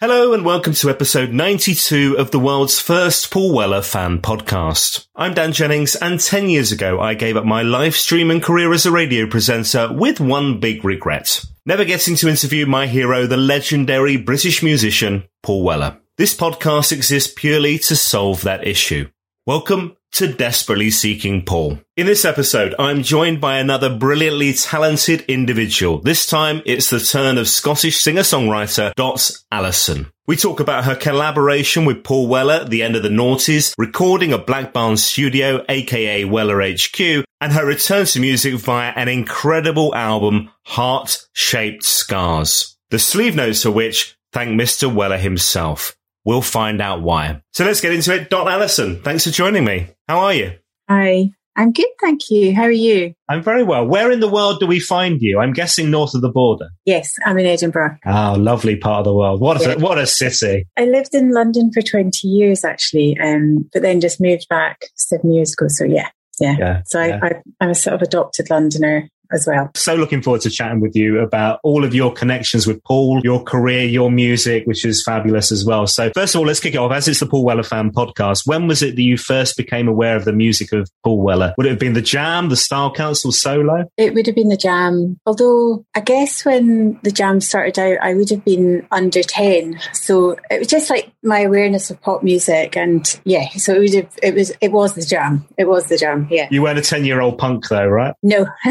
[0.00, 5.08] Hello and welcome to episode 92 of the world's first Paul Weller fan podcast.
[5.16, 8.72] I'm Dan Jennings and 10 years ago I gave up my live stream and career
[8.72, 11.44] as a radio presenter with one big regret.
[11.66, 15.98] Never getting to interview my hero, the legendary British musician, Paul Weller.
[16.16, 19.08] This podcast exists purely to solve that issue.
[19.46, 21.78] Welcome to Desperately Seeking Paul.
[21.96, 26.00] In this episode, I'm joined by another brilliantly talented individual.
[26.00, 30.06] This time, it's the turn of Scottish singer-songwriter Dot Allison.
[30.26, 34.32] We talk about her collaboration with Paul Weller at the end of the noughties, recording
[34.32, 39.94] at Black Barn Studio, aka Weller HQ, and her return to music via an incredible
[39.94, 42.76] album, Heart-Shaped Scars.
[42.90, 44.92] The sleeve notes for which thank Mr.
[44.92, 45.94] Weller himself.
[46.24, 47.42] We'll find out why.
[47.52, 48.30] So let's get into it.
[48.30, 49.88] Dot Allison, thanks for joining me.
[50.08, 50.52] How are you?
[50.88, 52.54] Hi, I'm good, thank you.
[52.54, 53.14] How are you?
[53.28, 53.84] I'm very well.
[53.84, 55.40] Where in the world do we find you?
[55.40, 56.68] I'm guessing north of the border.
[56.84, 57.98] Yes, I'm in Edinburgh.
[58.06, 59.40] Oh, lovely part of the world.
[59.40, 60.68] What a, what a city.
[60.76, 65.32] I lived in London for 20 years actually, um, but then just moved back seven
[65.32, 65.66] years ago.
[65.68, 66.08] So yeah,
[66.40, 66.56] yeah.
[66.58, 67.18] Yeah, so yeah.
[67.22, 69.70] I, I, I'm a sort of adopted Londoner as well.
[69.74, 73.42] So looking forward to chatting with you about all of your connections with Paul, your
[73.42, 75.86] career, your music, which is fabulous as well.
[75.86, 76.92] So first of all, let's kick it off.
[76.92, 80.16] As it's the Paul Weller fan podcast, when was it that you first became aware
[80.16, 81.54] of the music of Paul Weller?
[81.56, 83.90] Would it have been the Jam, the Style Council solo?
[83.96, 85.18] It would have been the Jam.
[85.26, 89.78] Although I guess when the Jam started out, I would have been under 10.
[89.92, 92.76] So it was just like my awareness of pop music.
[92.76, 95.46] And yeah, so it would have, it was, it was the Jam.
[95.56, 96.28] It was the Jam.
[96.30, 96.48] Yeah.
[96.50, 98.14] You weren't a 10 year old punk though, right?
[98.22, 98.46] No,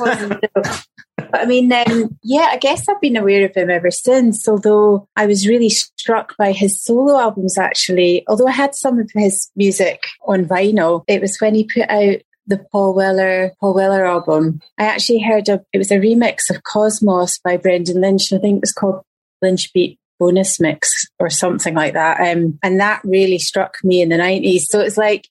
[0.00, 0.44] wasn't.
[0.54, 4.48] But I mean, um, yeah, I guess I've been aware of him ever since.
[4.48, 8.24] Although I was really struck by his solo albums, actually.
[8.26, 12.16] Although I had some of his music on vinyl, it was when he put out
[12.46, 14.60] the Paul Weller Paul Weller album.
[14.78, 18.32] I actually heard a it was a remix of Kosmos by Brendan Lynch.
[18.32, 19.02] I think it was called
[19.40, 22.20] Lynch Beat Bonus Mix or something like that.
[22.20, 24.68] Um, and that really struck me in the nineties.
[24.68, 25.28] So it's like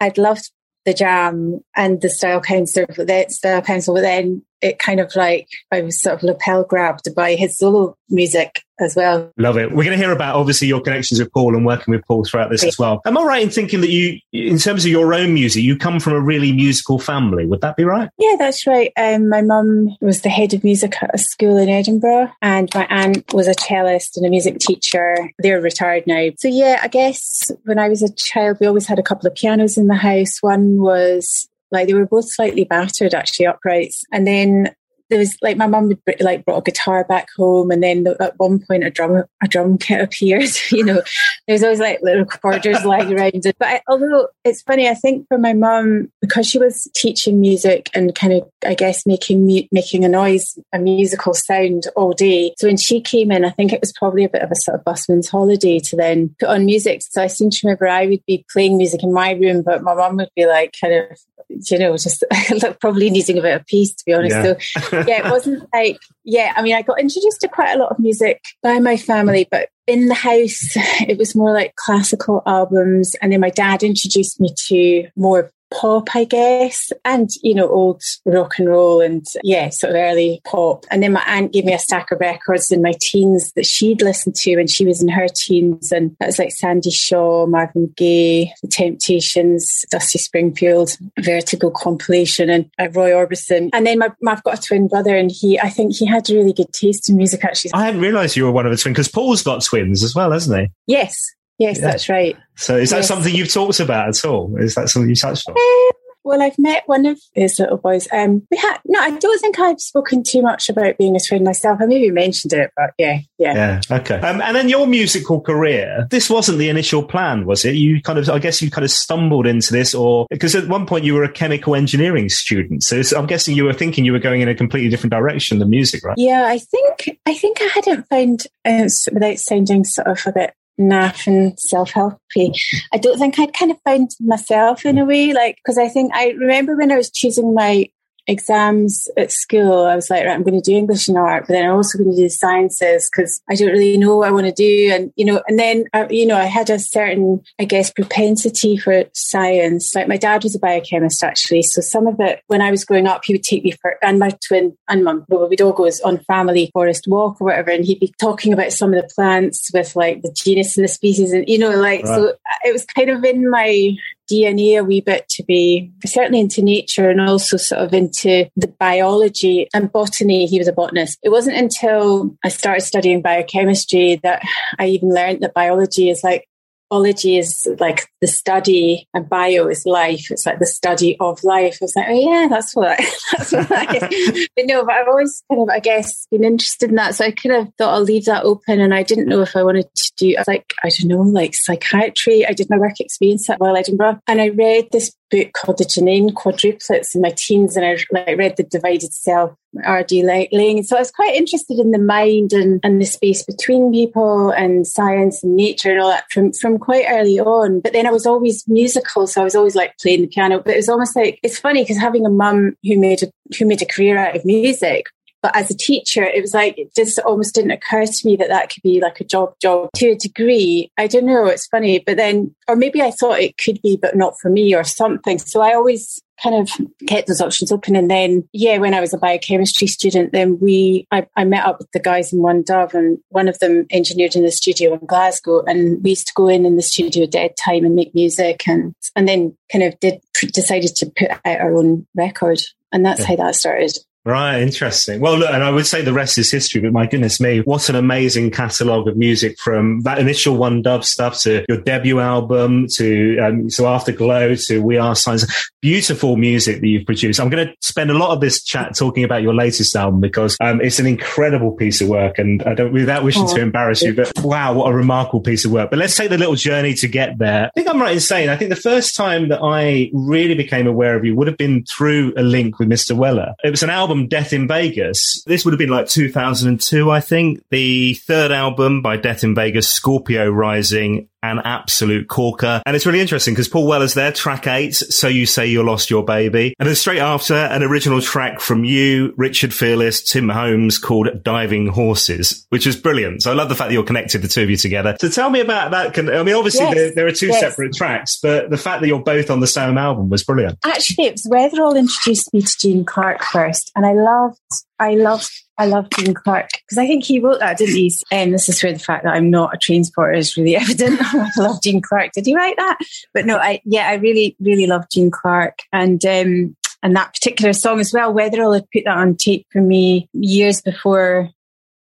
[0.00, 0.50] I'd loved
[0.84, 5.46] the jam and the style council then style council but then it kind of like
[5.70, 9.30] I was sort of lapel grabbed by his solo music as well.
[9.36, 9.70] Love it.
[9.70, 12.50] We're going to hear about obviously your connections with Paul and working with Paul throughout
[12.50, 13.00] this as well.
[13.04, 16.00] Am I right in thinking that you, in terms of your own music, you come
[16.00, 17.46] from a really musical family?
[17.46, 18.08] Would that be right?
[18.18, 18.90] Yeah, that's right.
[18.96, 22.86] Um, my mum was the head of music at a school in Edinburgh, and my
[22.86, 25.30] aunt was a cellist and a music teacher.
[25.38, 26.30] They're retired now.
[26.38, 29.34] So, yeah, I guess when I was a child, we always had a couple of
[29.34, 30.38] pianos in the house.
[30.40, 34.04] One was like they were both slightly battered, actually, uprights.
[34.12, 34.74] And then
[35.10, 38.38] there was like my mum would like brought a guitar back home, and then at
[38.38, 40.48] one point a drum a drum kit appeared.
[40.70, 41.02] you know,
[41.46, 43.56] there was always like little quarters lying around it.
[43.58, 47.90] But I, although it's funny, I think for my mum because she was teaching music
[47.94, 52.54] and kind of I guess making mu- making a noise, a musical sound all day.
[52.58, 54.78] So when she came in, I think it was probably a bit of a sort
[54.78, 57.02] of busman's holiday to then put on music.
[57.02, 59.94] So I seem to remember I would be playing music in my room, but my
[59.94, 61.18] mum would be like kind of
[61.48, 62.24] you know just
[62.80, 64.34] probably needing a bit of peace to be honest.
[64.34, 64.80] Yeah.
[64.80, 67.90] So yeah, it wasn't like, yeah, I mean, I got introduced to quite a lot
[67.90, 70.72] of music by my family, but in the house,
[71.06, 73.14] it was more like classical albums.
[73.20, 78.02] And then my dad introduced me to more pop, I guess, and, you know, old
[78.24, 80.84] rock and roll and, yeah, sort of early pop.
[80.90, 84.02] And then my aunt gave me a stack of records in my teens that she'd
[84.02, 85.90] listened to when she was in her teens.
[85.92, 92.70] And that was like Sandie Shaw, Marvin Gaye, The Temptations, Dusty Springfield, Vertigo compilation, and
[92.78, 93.70] uh, Roy Orbison.
[93.72, 96.34] And then my, I've got a twin brother, and he, I think he had a
[96.34, 97.72] really good taste in music, actually.
[97.74, 100.30] I hadn't realised you were one of the twins because Paul's got twins as well,
[100.30, 100.68] hasn't he?
[100.86, 101.34] Yes.
[101.58, 101.84] Yes, yeah.
[101.84, 102.36] that's right.
[102.56, 103.08] So is that yes.
[103.08, 104.54] something you've talked about at all?
[104.58, 105.54] Is that something you touched on?
[105.56, 105.90] Um,
[106.24, 108.08] well, I've met one of his little boys.
[108.10, 108.98] Um, we had no.
[108.98, 111.80] I don't think I've spoken too much about being a twin myself.
[111.82, 113.98] I maybe mentioned it, but yeah, yeah, yeah.
[113.98, 114.16] Okay.
[114.20, 116.06] Um, and then your musical career.
[116.10, 117.74] This wasn't the initial plan, was it?
[117.74, 120.86] You kind of, I guess, you kind of stumbled into this, or because at one
[120.86, 122.82] point you were a chemical engineering student.
[122.84, 125.68] So I'm guessing you were thinking you were going in a completely different direction than
[125.68, 126.16] music, right?
[126.16, 130.54] Yeah, I think I think I hadn't found, uh, without sounding sort of a bit
[130.80, 132.58] naff and self-helpy.
[132.92, 136.12] I don't think I'd kind of found myself in a way, like, because I think
[136.14, 137.88] I remember when I was choosing my
[138.26, 141.54] exams at school, I was like, right, I'm going to do English and art, but
[141.54, 144.46] then I'm also going to do sciences because I don't really know what I want
[144.46, 144.90] to do.
[144.92, 148.76] And, you know, and then, uh, you know, I had a certain, I guess, propensity
[148.76, 149.94] for science.
[149.94, 151.62] Like my dad was a biochemist actually.
[151.62, 154.18] So some of it, when I was growing up, he would take me for, and
[154.18, 157.70] my twin and mum, we'd all go on family forest walk or whatever.
[157.70, 160.88] And he'd be talking about some of the plants with like the genus and the
[160.88, 161.32] species.
[161.32, 162.14] And, you know, like, right.
[162.14, 162.34] so
[162.64, 163.90] it was kind of in my
[164.30, 168.68] DNA a wee bit to be certainly into nature and also sort of into the
[168.68, 170.46] biology and botany.
[170.46, 171.18] He was a botanist.
[171.22, 174.42] It wasn't until I started studying biochemistry that
[174.78, 176.48] I even learned that biology is like
[176.94, 180.30] biology is like the study and bio is life.
[180.30, 181.78] It's like the study of life.
[181.80, 182.98] I was like, oh yeah, that's what
[183.32, 183.84] that's what I
[184.56, 187.16] But no, but I've always kind of, I guess, been interested in that.
[187.16, 189.64] So I kind of thought I'll leave that open and I didn't know if I
[189.64, 192.46] wanted to do like, I don't know, like psychiatry.
[192.46, 195.84] I did my work experience at Royal Edinburgh and I read this book called The
[195.84, 199.52] Genain Quadruplets in my teens and I like read The Divided Self,
[199.84, 200.22] R.D.
[200.22, 200.82] Laing.
[200.82, 204.86] So I was quite interested in the mind and, and the space between people and
[204.86, 207.80] science and nature and all that from, from quite early on.
[207.80, 210.60] But then I was always musical, so I was always like playing the piano.
[210.60, 213.66] But it was almost like it's funny because having a mum who made a who
[213.66, 215.06] made a career out of music,
[215.44, 218.48] but as a teacher, it was like, it just almost didn't occur to me that
[218.48, 220.90] that could be like a job, job to a degree.
[220.96, 221.44] I don't know.
[221.48, 221.98] It's funny.
[221.98, 225.38] But then, or maybe I thought it could be, but not for me or something.
[225.38, 226.70] So I always kind of
[227.06, 227.94] kept those options open.
[227.94, 231.78] And then, yeah, when I was a biochemistry student, then we, I, I, met up
[231.78, 235.04] with the guys in One Dove and one of them engineered in the studio in
[235.04, 235.62] Glasgow.
[235.64, 238.94] And we used to go in in the studio dead time and make music and,
[239.14, 240.22] and then kind of did,
[240.54, 242.62] decided to put out our own record.
[242.92, 243.26] And that's yeah.
[243.26, 243.92] how that started.
[244.26, 245.20] Right, interesting.
[245.20, 247.90] Well, look, and I would say the rest is history, but my goodness me, what
[247.90, 252.86] an amazing catalogue of music from that initial One Dove stuff to your debut album
[252.94, 255.70] to um, so Afterglow to We Are Science.
[255.82, 257.38] Beautiful music that you've produced.
[257.38, 260.56] I'm going to spend a lot of this chat talking about your latest album because
[260.62, 264.00] um, it's an incredible piece of work, and I don't without wishing oh, to embarrass
[264.00, 265.90] you, but wow, what a remarkable piece of work.
[265.90, 267.66] But let's take the little journey to get there.
[267.66, 270.86] I think I'm right in saying I think the first time that I really became
[270.86, 273.14] aware of you would have been through a link with Mr.
[273.14, 273.52] Weller.
[273.62, 275.42] It was an album album Death in Vegas.
[275.44, 277.64] This would have been like 2002, I think.
[277.70, 282.82] The third album by Death in Vegas, Scorpio Rising, an absolute corker.
[282.86, 286.10] And it's really interesting because Paul Weller's there, track eight, So You Say You Lost
[286.10, 286.74] Your Baby.
[286.78, 291.88] And then straight after, an original track from you, Richard Fearless, Tim Holmes called Diving
[291.88, 293.42] Horses, which is brilliant.
[293.42, 295.16] So I love the fact that you're connected, the two of you together.
[295.20, 296.18] So tell me about that.
[296.18, 297.60] I mean, obviously yes, there, there, are two yes.
[297.60, 300.78] separate tracks, but the fact that you're both on the same album was brilliant.
[300.84, 303.92] Actually, it was Weatherall introduced me to Gene Clark first.
[303.94, 304.58] And I loved,
[305.04, 308.14] I loved I love Gene Clark because I think he wrote that, didn't he?
[308.30, 311.18] And this is where the fact that I'm not a train spotter is really evident.
[311.22, 312.32] I love Gene Clark.
[312.32, 312.98] Did he write that?
[313.34, 317.74] But no, I yeah, I really really love Gene Clark and um and that particular
[317.74, 318.32] song as well.
[318.32, 321.50] Weatherall had put that on tape for me years before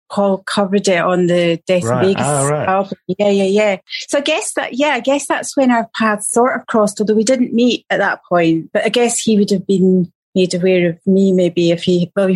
[0.09, 2.05] Paul covered it on the Death right.
[2.05, 2.67] Vegas ah, right.
[2.67, 2.97] album.
[3.07, 3.77] Yeah, yeah, yeah.
[4.07, 7.15] So I guess that, yeah, I guess that's when our paths sort of crossed, although
[7.15, 8.69] we didn't meet at that point.
[8.71, 12.29] But I guess he would have been made aware of me maybe if he well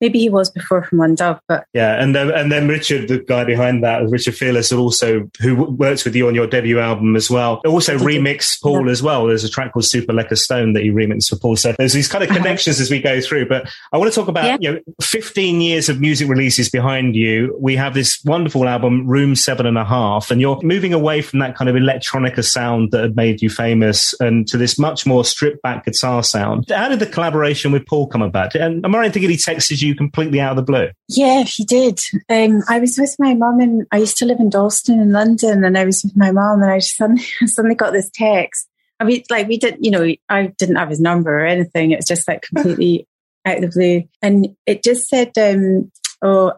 [0.00, 3.18] maybe he was before from one dove but yeah and then and then richard the
[3.18, 7.30] guy behind that richard fearless also who works with you on your debut album as
[7.30, 8.92] well also remixed paul yeah.
[8.92, 11.74] as well there's a track called super lekker stone that he remixed for paul so
[11.78, 12.38] there's these kind of uh-huh.
[12.38, 14.56] connections as we go through but i want to talk about yeah.
[14.60, 19.36] you know 15 years of music releases behind you we have this wonderful album room
[19.36, 23.02] seven and a half and you're moving away from that kind of electronica sound that
[23.02, 26.98] had made you famous and to this much more stripped back guitar sound how did
[26.98, 28.54] the collaboration collaboration with Paul come about?
[28.54, 30.88] And am I right thinking he texted you completely out of the blue?
[31.08, 32.00] Yeah, he did.
[32.28, 35.64] Um, I was with my mum and I used to live in Dalston in London
[35.64, 38.68] and I was with my mum and I just suddenly, suddenly got this text
[39.00, 41.90] I mean, like we didn't, you know, I didn't have his number or anything.
[41.90, 43.06] It was just like completely
[43.44, 44.08] out of the blue.
[44.22, 45.90] And it just said, um,
[46.22, 46.52] oh,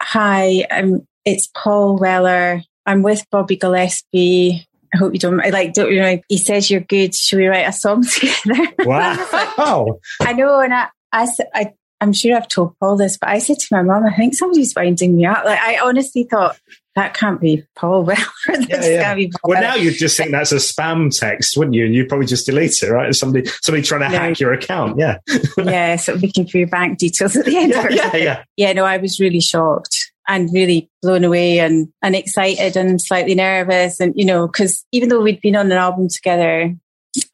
[0.00, 2.62] hi, um, it's Paul Weller.
[2.86, 4.66] I'm with Bobby Gillespie.
[4.94, 5.74] I hope you don't like.
[5.74, 6.20] Don't you know?
[6.28, 7.14] He says you're good.
[7.14, 8.72] Should we write a song together?
[8.80, 9.16] Wow!
[9.58, 13.40] Oh, I know, and I, I, I, I'm sure I've told Paul this, but I
[13.40, 15.44] said to my mom, I think somebody's winding me up.
[15.44, 16.58] Like I honestly thought
[16.94, 18.20] that can't be Paul Weller.
[18.68, 19.26] Yeah, yeah.
[19.42, 21.86] Well, now you'd just think that's a spam text, wouldn't you?
[21.86, 23.12] And you'd probably just delete it, right?
[23.14, 24.18] Somebody, somebody trying to no.
[24.18, 24.98] hack your account.
[24.98, 25.18] Yeah.
[25.58, 25.96] yeah.
[25.96, 27.72] So looking for your bank details at the end.
[27.74, 28.44] Yeah, yeah, yeah.
[28.56, 28.72] Yeah.
[28.74, 34.00] No, I was really shocked and really blown away and, and excited and slightly nervous.
[34.00, 36.74] And, you know, because even though we'd been on an album together,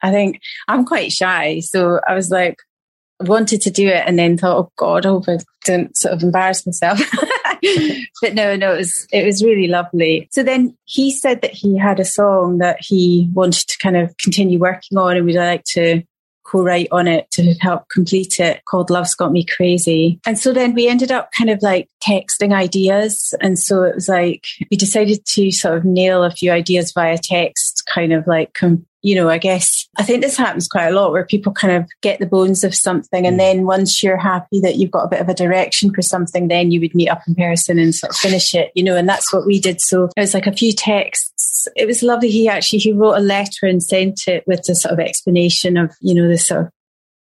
[0.01, 1.59] I think I'm quite shy.
[1.61, 2.57] So I was like,
[3.21, 6.23] wanted to do it and then thought, oh God, I hope I don't sort of
[6.23, 6.99] embarrass myself.
[8.21, 10.27] but no, no, it was it was really lovely.
[10.31, 14.15] So then he said that he had a song that he wanted to kind of
[14.17, 16.03] continue working on and we'd like to
[16.51, 20.19] co-write on it to help complete it called Love's Got Me Crazy.
[20.25, 23.33] And so then we ended up kind of like texting ideas.
[23.41, 27.17] And so it was like we decided to sort of nail a few ideas via
[27.17, 30.91] text, kind of like com- you know, I guess I think this happens quite a
[30.91, 33.25] lot where people kind of get the bones of something.
[33.25, 33.39] And mm.
[33.39, 36.71] then once you're happy that you've got a bit of a direction for something, then
[36.71, 39.33] you would meet up in person and sort of finish it, you know, and that's
[39.33, 39.81] what we did.
[39.81, 41.67] So it was like a few texts.
[41.75, 42.29] It was lovely.
[42.29, 45.91] He actually, he wrote a letter and sent it with the sort of explanation of,
[45.99, 46.69] you know, the sort of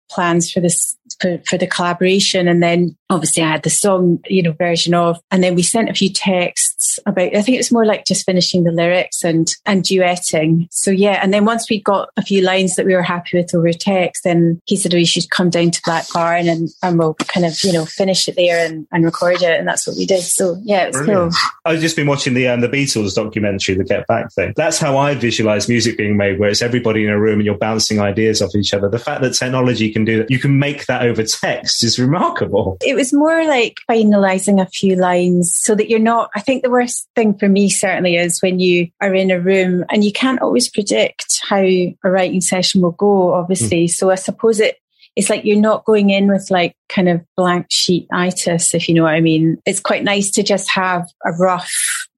[0.10, 2.48] plans for this for, for the collaboration.
[2.48, 5.90] And then obviously I had the song, you know, version of, and then we sent
[5.90, 9.50] a few texts about, I think it was more like just finishing the lyrics and,
[9.66, 10.68] and duetting.
[10.72, 11.20] So yeah.
[11.22, 14.24] And then once we got a few lines that we were happy with over text,
[14.24, 17.58] then he said, we should come down to Black Barn and, and we'll kind of,
[17.64, 19.58] you know, finish it there and, and record it.
[19.58, 20.24] And that's what we did.
[20.24, 21.34] So yeah, it was Brilliant.
[21.34, 21.72] cool.
[21.74, 24.54] I've just been watching the, um, the Beatles documentary, the Get Back thing.
[24.56, 27.58] That's how I visualize music being made, where it's everybody in a room and you're
[27.58, 28.90] bouncing ideas off each other.
[28.90, 32.78] The fact that technology can do that, you can make that over text is remarkable.
[32.82, 36.70] It was more like finalizing a few lines so that you're not, I think the
[36.70, 40.42] worst thing for me certainly is when you are in a room and you can't
[40.42, 43.86] always predict how a writing session will go, obviously.
[43.86, 43.90] Mm.
[43.92, 44.78] So I suppose it,
[45.16, 48.96] it's like you're not going in with like kind of blank sheet itis, if you
[48.96, 49.58] know what I mean.
[49.66, 51.72] It's quite nice to just have a rough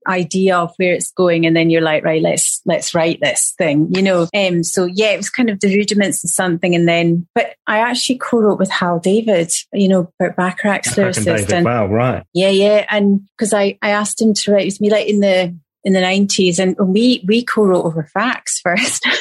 [0.09, 3.87] idea of where it's going and then you're like right let's let's write this thing
[3.93, 4.27] you know?
[4.33, 7.79] Um so yeah it was kind of the rudiments of something and then but i
[7.79, 12.23] actually co-wrote with hal david you know Burt Bacharach's lyricist and wow right.
[12.33, 15.55] Yeah yeah and because i i asked him to write with me like in the
[15.83, 19.05] in the 90s and we we co-wrote over fax first.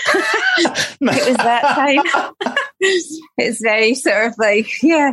[0.60, 2.54] It was that time.
[2.80, 5.12] It's very sort of like yeah.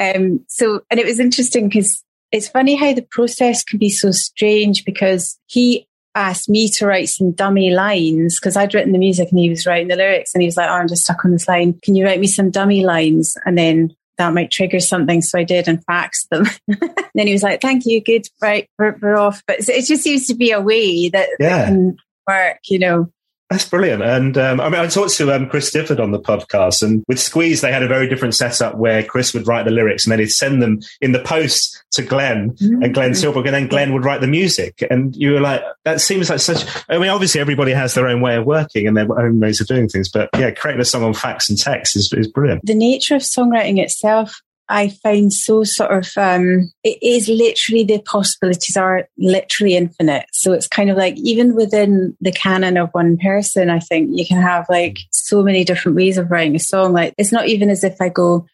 [0.00, 4.10] Um so and it was interesting because it's funny how the process can be so
[4.10, 9.30] strange because he asked me to write some dummy lines because I'd written the music
[9.30, 11.32] and he was writing the lyrics and he was like, Oh, I'm just stuck on
[11.32, 11.78] this line.
[11.82, 13.36] Can you write me some dummy lines?
[13.44, 15.22] And then that might trigger something.
[15.22, 16.46] So I did and faxed them.
[17.14, 18.02] then he was like, Thank you.
[18.02, 18.26] Good.
[18.40, 18.68] Right.
[18.78, 19.42] We're, we're off.
[19.46, 21.48] But it just seems to be a way that, yeah.
[21.48, 21.96] that can
[22.26, 23.12] work, you know.
[23.50, 24.04] That's brilliant.
[24.04, 27.18] And um, I mean, I talked to um, Chris Difford on the podcast, and with
[27.18, 30.20] Squeeze, they had a very different setup where Chris would write the lyrics and then
[30.20, 32.82] he'd send them in the post to Glenn mm-hmm.
[32.84, 34.84] and Glenn Tilbrook, and then Glenn would write the music.
[34.88, 36.64] And you were like, that seems like such.
[36.88, 39.66] I mean, obviously, everybody has their own way of working and their own ways of
[39.66, 42.64] doing things, but yeah, creating a song on fax and text is, is brilliant.
[42.64, 48.00] The nature of songwriting itself I find so sort of, um, it is literally the
[48.00, 50.26] possibilities are literally infinite.
[50.32, 54.24] So it's kind of like even within the canon of one person, I think you
[54.24, 56.92] can have like so many different ways of writing a song.
[56.92, 58.46] Like it's not even as if I go,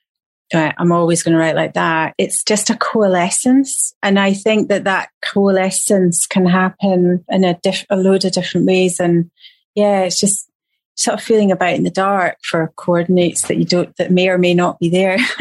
[0.55, 2.15] I'm always going to write like that.
[2.19, 3.95] It's just a coalescence.
[4.03, 8.67] And I think that that coalescence can happen in a, diff- a load of different
[8.67, 9.01] ways.
[9.01, 9.31] And
[9.75, 10.49] yeah, it's just,
[10.97, 14.39] sort of feeling about in the dark for coordinates that you don't that may or
[14.39, 15.19] may not be there.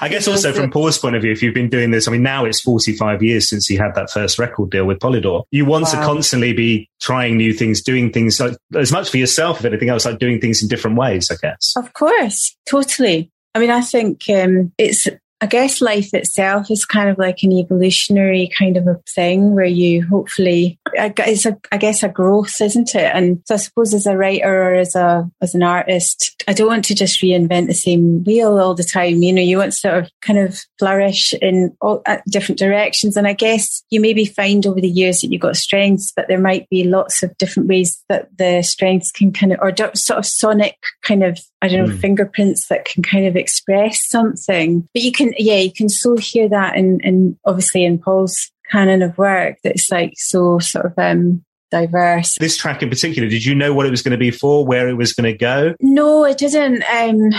[0.00, 2.22] I guess also from Paul's point of view, if you've been doing this, I mean,
[2.22, 5.44] now it's 45 years since he had that first record deal with Polydor.
[5.50, 5.90] You want wow.
[5.92, 9.90] to constantly be trying new things, doing things like, as much for yourself, if anything
[9.90, 11.74] else, like doing things in different ways, I guess.
[11.76, 13.30] Of course, totally.
[13.54, 15.06] I mean, I think um, it's
[15.42, 19.64] I guess life itself is kind of like an evolutionary kind of a thing where
[19.64, 23.10] you hopefully, it's a, I guess a growth, isn't it?
[23.14, 26.68] And so I suppose as a writer or as a, as an artist, I don't
[26.68, 29.22] want to just reinvent the same wheel all the time.
[29.22, 33.16] You know, you want to sort of kind of flourish in all uh, different directions.
[33.16, 36.40] And I guess you maybe find over the years that you've got strengths, but there
[36.40, 40.26] might be lots of different ways that the strengths can kind of, or sort of
[40.26, 42.00] sonic kind of, I don't know, mm.
[42.00, 44.88] fingerprints that can kind of express something.
[44.94, 49.02] But you can yeah, you can so hear that in, in obviously in Paul's canon
[49.02, 52.36] of work that's like so sort of um diverse.
[52.38, 54.88] This track in particular, did you know what it was going to be for, where
[54.88, 55.74] it was going to go?
[55.80, 56.82] No, it didn't.
[56.82, 57.30] Um,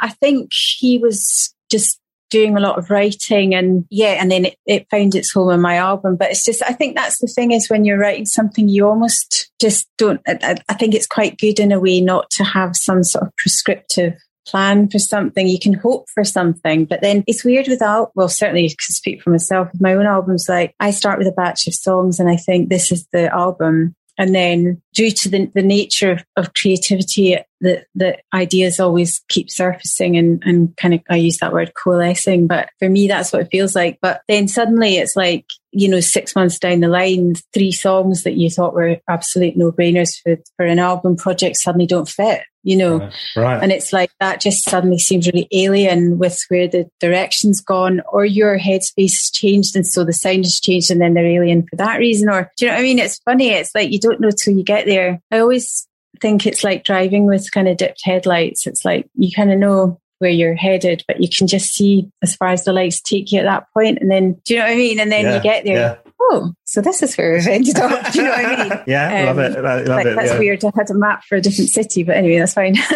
[0.00, 1.98] I think he was just
[2.30, 5.60] doing a lot of writing and yeah, and then it, it found its home in
[5.60, 6.16] my album.
[6.16, 9.50] But it's just, I think that's the thing is when you're writing something, you almost
[9.60, 13.02] just don't, I, I think it's quite good in a way not to have some
[13.02, 14.14] sort of prescriptive
[14.48, 15.46] plan for something.
[15.46, 19.22] You can hope for something, but then it's weird without, well, certainly you can speak
[19.22, 20.46] for myself with my own albums.
[20.48, 23.94] Like I start with a batch of songs and I think this is the album.
[24.20, 29.48] And then due to the, the nature of, of creativity, the, the ideas always keep
[29.48, 33.42] surfacing and, and kind of, I use that word coalescing, but for me, that's what
[33.42, 33.98] it feels like.
[34.02, 38.34] But then suddenly it's like, you know, six months down the line, three songs that
[38.34, 42.76] you thought were absolute no brainers for, for an album project suddenly don't fit, you
[42.76, 42.98] know?
[42.98, 43.12] Right.
[43.36, 43.62] right.
[43.62, 48.24] And it's like that just suddenly seems really alien with where the direction's gone or
[48.24, 49.76] your headspace has changed.
[49.76, 52.30] And so the sound has changed and then they're alien for that reason.
[52.30, 52.98] Or, do you know what I mean?
[52.98, 53.50] It's funny.
[53.50, 55.20] It's like you don't know till you get there.
[55.30, 55.86] I always
[56.20, 58.66] think it's like driving with kind of dipped headlights.
[58.66, 62.34] It's like you kind of know where you're headed, but you can just see as
[62.34, 63.98] far as the lights take you at that point.
[64.00, 65.00] And then, do you know what I mean?
[65.00, 66.00] And then Yeah, you get there.
[66.20, 68.12] Oh, so this is where we've ended up.
[68.12, 68.82] Do you know what I mean?
[68.86, 69.56] Yeah, love it.
[69.56, 70.38] I love like, it, That's yeah.
[70.38, 70.64] weird.
[70.64, 72.72] I had a map for a different city, but anyway, that's fine.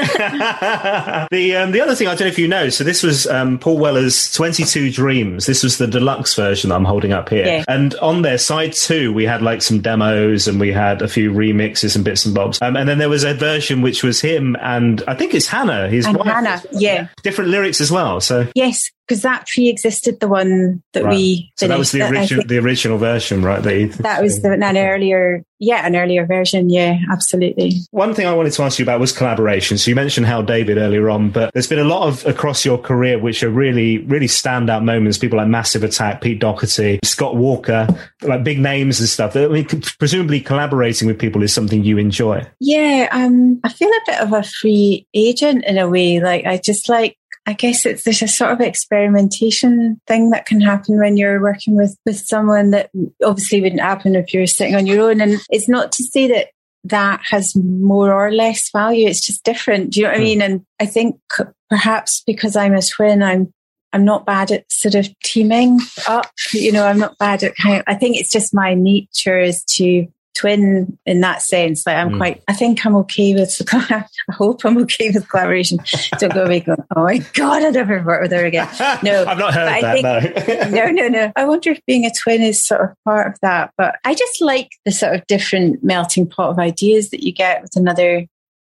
[1.31, 3.59] the um, the other thing I don't know if you know, so this was um,
[3.59, 5.47] Paul Weller's Twenty Two Dreams.
[5.47, 7.65] This was the deluxe version that I'm holding up here, Yeah.
[7.69, 11.31] and on their side two, we had like some demos and we had a few
[11.33, 14.57] remixes and bits and bobs, um, and then there was a version which was him
[14.61, 17.09] and I think it's Hannah, his and wife, Hannah, yeah.
[17.23, 18.21] different lyrics as well.
[18.21, 18.49] So.
[18.55, 21.15] Yes, because that pre-existed the one that right.
[21.15, 21.53] we.
[21.57, 23.63] so that was the original, the original version, right?
[23.63, 26.71] That, you- That was the, an earlier, yeah, an earlier version.
[26.71, 27.75] Yeah, absolutely.
[27.91, 29.77] One thing I wanted to ask you about was collaboration.
[29.77, 32.79] So you mentioned Hal David earlier on, but there's been a lot of across your
[32.79, 35.19] career which are really, really standout moments.
[35.19, 37.87] People like Massive Attack, Pete Doherty, Scott Walker,
[38.23, 39.37] like big names and stuff.
[39.37, 39.67] I mean,
[39.99, 42.47] presumably collaborating with people is something you enjoy.
[42.61, 46.19] Yeah, um, I feel a bit of a free agent in a way.
[46.19, 50.61] Like I just like I guess it's there's a sort of experimentation thing that can
[50.61, 52.91] happen when you're working with with someone that
[53.25, 55.21] obviously wouldn't happen if you're sitting on your own.
[55.21, 56.49] And it's not to say that
[56.85, 59.09] that has more or less value.
[59.09, 59.91] It's just different.
[59.91, 60.25] Do you know what I hmm.
[60.25, 60.43] mean?
[60.43, 61.21] And I think
[61.69, 63.53] perhaps because I'm a twin, I'm
[63.93, 65.79] I'm not bad at sort of teaming
[66.09, 66.31] up.
[66.53, 69.65] You know, I'm not bad at kind of, I think it's just my nature is
[69.77, 71.87] to twin in that sense.
[71.87, 72.17] Like I'm Mm.
[72.19, 75.79] quite, I think I'm okay with, I hope I'm okay with collaboration.
[76.19, 78.69] Don't go away going, oh my God, I'd never work with her again.
[79.03, 80.05] No, I've not heard that.
[80.05, 80.71] I no.
[80.71, 81.33] no, no, no.
[81.37, 83.73] I wonder if being a twin is sort of part of that.
[83.77, 87.63] But I just like the sort of different melting pot of ideas that you get
[87.63, 88.27] with another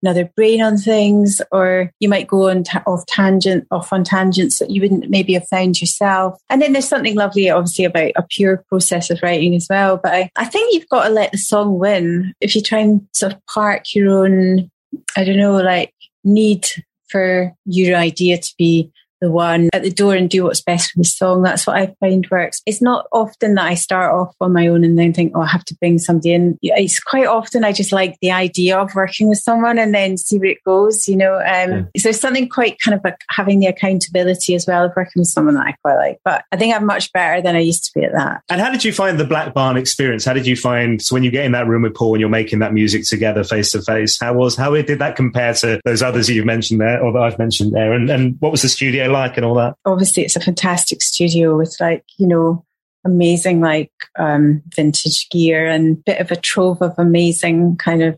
[0.04, 4.70] another brain on things, or you might go on off tangent, off on tangents that
[4.70, 6.40] you wouldn't maybe have found yourself.
[6.50, 9.98] And then there's something lovely, obviously, about a pure process of writing as well.
[9.98, 12.34] But I, I think you've got to let the song win.
[12.42, 14.70] If you try and sort of park your own,
[15.18, 16.68] I don't know, like need
[17.10, 18.92] for your idea to be
[19.24, 21.42] the one at the door and do what's best for the song.
[21.42, 22.62] That's what I find works.
[22.66, 25.48] It's not often that I start off on my own and then think, oh, I
[25.48, 26.60] have to bring somebody in.
[26.62, 30.38] It's quite often I just like the idea of working with someone and then see
[30.38, 31.40] where it goes, you know.
[31.40, 35.22] Um, So there's something quite kind of like having the accountability as well of working
[35.22, 36.20] with someone that I quite like.
[36.26, 38.42] But I think I'm much better than I used to be at that.
[38.50, 40.26] And how did you find the Black Barn experience?
[40.26, 42.30] How did you find so when you get in that room with Paul and you're
[42.30, 44.20] making that music together face to face?
[44.20, 47.40] How was how did that compare to those others you've mentioned there or that I've
[47.40, 47.94] mentioned there?
[47.94, 49.76] And and what was the studio like and all that?
[49.86, 52.66] obviously it's a fantastic studio with like you know
[53.06, 58.18] amazing like um vintage gear and bit of a trove of amazing kind of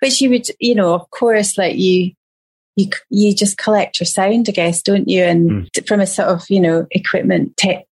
[0.00, 2.12] which you would you know of course like you
[2.76, 5.22] you you just collect your sound i guess don't you?
[5.22, 7.84] And from a sort of you know equipment tech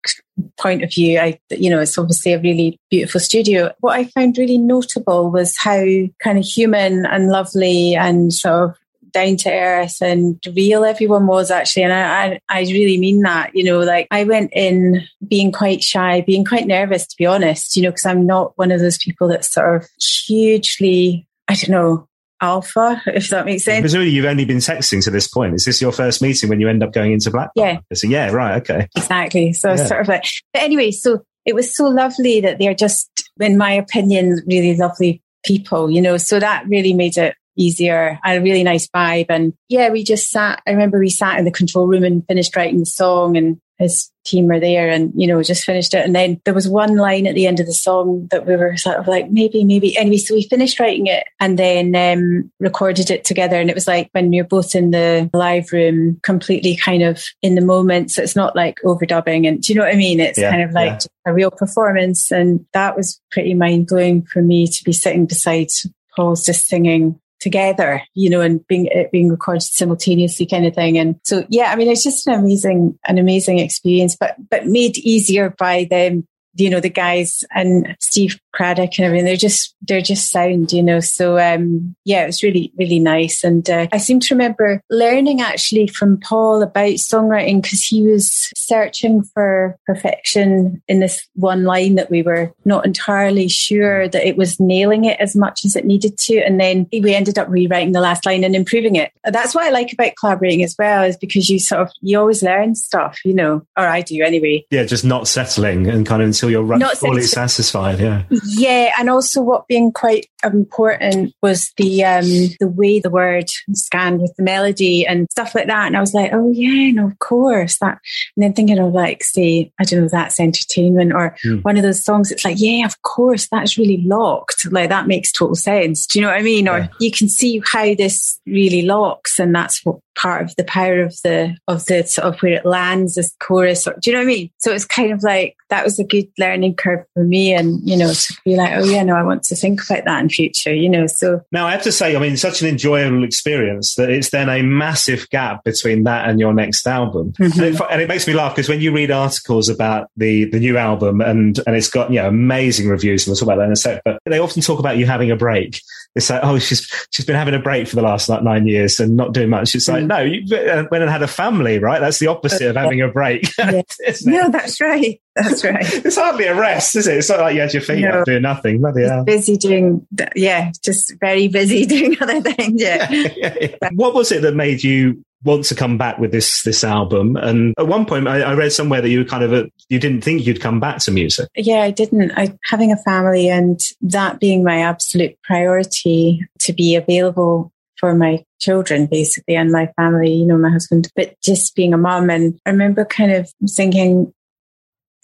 [0.59, 3.73] point of view i you know it's obviously a really beautiful studio.
[3.81, 5.85] What i found really notable was how
[6.23, 8.77] kind of human and lovely and sort of
[9.19, 13.51] down to earth and real everyone was actually and I, I I really mean that
[13.55, 17.77] you know like I went in being quite shy being quite nervous to be honest
[17.77, 21.71] you know because I'm not one of those people that's sort of hugely I don't
[21.71, 22.09] know
[22.41, 25.55] alpha if that makes sense Presumably you've only been texting to this point.
[25.55, 27.81] Is this your first meeting when you end up going into Black Yeah.
[27.93, 28.89] So yeah, right, okay.
[28.97, 29.85] exactly so Yeah.
[29.87, 33.73] sort of like but anyway so it was so lovely that they're just in my
[33.73, 38.63] opinion really lovely people you know so that really made it easier and a really
[38.63, 42.05] nice vibe and yeah we just sat i remember we sat in the control room
[42.05, 45.95] and finished writing the song and his team were there and, you know, just finished
[45.95, 46.05] it.
[46.05, 48.77] And then there was one line at the end of the song that we were
[48.77, 49.97] sort of like, maybe, maybe.
[49.97, 53.57] Anyway, so we finished writing it and then um, recorded it together.
[53.57, 57.55] And it was like when you're both in the live room, completely kind of in
[57.55, 58.11] the moment.
[58.11, 59.47] So it's not like overdubbing.
[59.47, 60.19] And do you know what I mean?
[60.19, 61.31] It's yeah, kind of like yeah.
[61.31, 62.33] a real performance.
[62.33, 65.69] And that was pretty mind blowing for me to be sitting beside
[66.17, 70.99] Paul's just singing together, you know, and being it being recorded simultaneously kind of thing.
[70.99, 74.99] And so yeah, I mean it's just an amazing an amazing experience, but but made
[74.99, 76.27] easier by them
[76.59, 80.83] you know, the guys and Steve Cradock and everything, they're just, they're just sound, you
[80.83, 81.01] know.
[81.01, 83.45] So, um, yeah, it was really, really nice.
[83.45, 88.51] And uh, I seem to remember learning actually from Paul about songwriting because he was
[88.57, 94.37] searching for perfection in this one line that we were not entirely sure that it
[94.37, 96.39] was nailing it as much as it needed to.
[96.39, 99.13] And then we ended up rewriting the last line and improving it.
[99.25, 102.43] That's what I like about collaborating as well, is because you sort of, you always
[102.43, 104.67] learn stuff, you know, or I do anyway.
[104.71, 108.01] Yeah, just not settling and kind of until you're right, fully satisfied.
[108.01, 108.25] Yeah.
[108.45, 108.93] Yeah.
[108.99, 112.25] And also what being quite important was the um
[112.61, 115.87] the way the word scanned with the melody and stuff like that.
[115.87, 117.79] And I was like, oh yeah, no, of course.
[117.79, 117.99] That
[118.37, 121.63] and then thinking of like, say, I don't know, that's entertainment or mm.
[121.65, 124.71] one of those songs, it's like, yeah, of course, that's really locked.
[124.71, 126.07] Like that makes total sense.
[126.07, 126.67] Do you know what I mean?
[126.67, 126.73] Yeah.
[126.73, 131.01] Or you can see how this really locks and that's what part of the power
[131.01, 134.21] of the of the sort of where it lands as chorus or do you know
[134.21, 134.51] what I mean?
[134.59, 137.97] So it's kind of like that was a good learning curve for me and you
[137.97, 140.75] know to be like, oh yeah, no, I want to think about that in future,
[140.75, 141.07] you know.
[141.07, 144.49] So now I have to say, I mean, such an enjoyable experience that it's then
[144.49, 147.33] a massive gap between that and your next album.
[147.33, 147.61] Mm-hmm.
[147.61, 150.59] And, it, and, it, makes me laugh because when you read articles about the the
[150.59, 153.67] new album and and it's got you know amazing reviews, and we'll talk about that
[153.67, 155.81] in a sec, but they often talk about you having a break.
[156.15, 158.99] It's like, oh, she's she's been having a break for the last like nine years
[158.99, 159.75] and not doing much.
[159.75, 160.09] It's like, mm.
[160.09, 162.01] no, you went and had a family, right?
[162.01, 163.49] That's the opposite of having a break.
[163.59, 163.83] Yeah.
[164.25, 165.21] no, that's right.
[165.43, 165.77] That's right.
[166.05, 167.19] it's hardly a rest, is it?
[167.19, 168.21] It's not like you had your feet no.
[168.21, 168.81] up doing nothing.
[168.81, 169.25] Bloody hell.
[169.25, 172.81] Busy doing, yeah, just very busy doing other things.
[172.81, 173.11] Yeah.
[173.11, 173.89] yeah, yeah.
[173.95, 177.37] What was it that made you want to come back with this this album.
[177.37, 179.99] And at one point, I, I read somewhere that you were kind of a, you
[179.99, 181.49] didn't think you'd come back to music.
[181.57, 182.33] Yeah, I didn't.
[182.33, 188.45] I having a family and that being my absolute priority to be available for my
[188.61, 192.31] children basically and my family, you know, my husband, but just being a mom.
[192.31, 194.33] And I remember kind of thinking,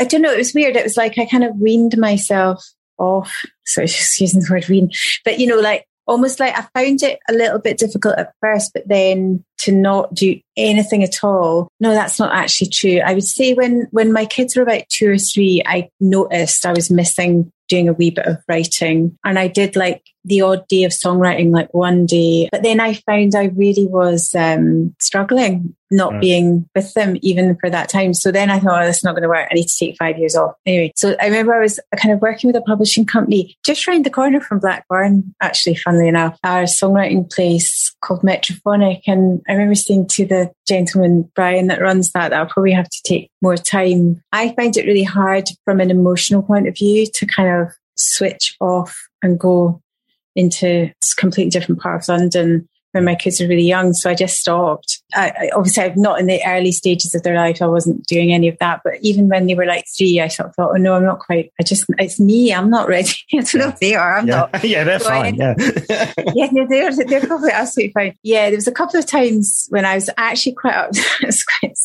[0.00, 0.76] I don't know, it was weird.
[0.76, 2.64] It was like I kind of weaned myself
[2.98, 3.32] off.
[3.64, 4.90] So just using the word wean,
[5.24, 8.72] but you know, like almost like I found it a little bit difficult at first,
[8.74, 11.68] but then to not do anything at all.
[11.80, 13.00] No, that's not actually true.
[13.04, 16.72] I would say when, when my kids were about two or three, I noticed I
[16.72, 20.84] was missing doing a wee bit of writing and I did like the odd day
[20.84, 22.48] of songwriting, like one day.
[22.50, 27.70] But then I found I really was um, struggling not being with them even for
[27.70, 28.14] that time.
[28.14, 29.48] So then I thought, oh, that's not going to work.
[29.50, 30.54] I need to take five years off.
[30.66, 34.04] Anyway, so I remember I was kind of working with a publishing company just around
[34.04, 39.02] the corner from Black Barn, actually, funnily enough, our songwriting place called Metrophonic.
[39.06, 42.88] And I remember saying to the gentleman, Brian, that runs that, that I'll probably have
[42.88, 44.22] to take more time.
[44.32, 48.56] I find it really hard from an emotional point of view to kind of switch
[48.60, 49.80] off and go
[50.34, 53.92] into a completely different part of London when my kids were really young.
[53.92, 55.02] So I just stopped.
[55.14, 57.60] I, I, obviously, I'm not in the early stages of their life.
[57.60, 58.82] I wasn't doing any of that.
[58.84, 61.18] But even when they were like three, I sort of thought, oh no, I'm not
[61.18, 61.52] quite.
[61.58, 62.54] I just, it's me.
[62.54, 63.10] I'm not ready.
[63.32, 64.18] I don't know if they are.
[64.18, 64.48] I'm yeah.
[64.52, 64.64] not.
[64.64, 65.42] yeah, they're so fine.
[65.42, 66.12] I, yeah.
[66.34, 68.16] yeah, they're, they're probably absolutely fine.
[68.22, 70.92] Yeah, there was a couple of times when I was actually quite, up,
[71.60, 71.76] quite,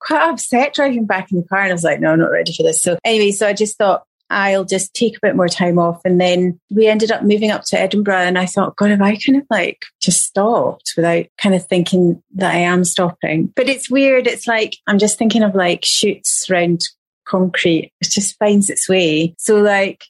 [0.00, 1.62] quite upset driving back in the car.
[1.62, 2.80] And I was like, no, I'm not ready for this.
[2.82, 6.00] So anyway, so I just thought, I'll just take a bit more time off.
[6.04, 8.16] And then we ended up moving up to Edinburgh.
[8.16, 12.22] And I thought, God, have I kind of like just stopped without kind of thinking
[12.34, 13.52] that I am stopping.
[13.54, 14.26] But it's weird.
[14.26, 16.80] It's like, I'm just thinking of like shoots around
[17.26, 17.92] concrete.
[18.00, 19.34] It just finds its way.
[19.38, 20.04] So like,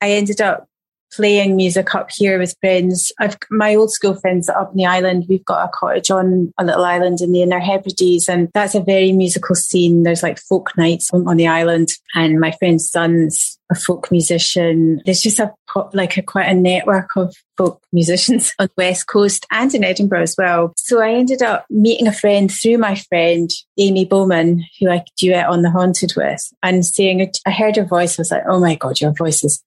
[0.00, 0.68] I ended up
[1.16, 3.12] playing music up here with friends.
[3.18, 5.26] I've my old school friends up in the island.
[5.28, 8.80] We've got a cottage on a little island in the Inner Hebrides, and that's a
[8.80, 10.02] very musical scene.
[10.02, 15.00] There's like folk nights on, on the island, and my friend's son's a folk musician.
[15.04, 15.52] There's just a
[15.92, 20.22] like a quite a network of folk musicians on the west coast and in Edinburgh
[20.22, 20.72] as well.
[20.76, 25.48] So I ended up meeting a friend through my friend Amy Bowman, who I duet
[25.48, 28.18] on The Haunted with, and saying I heard her voice.
[28.18, 29.62] I was like, "Oh my god, your voice is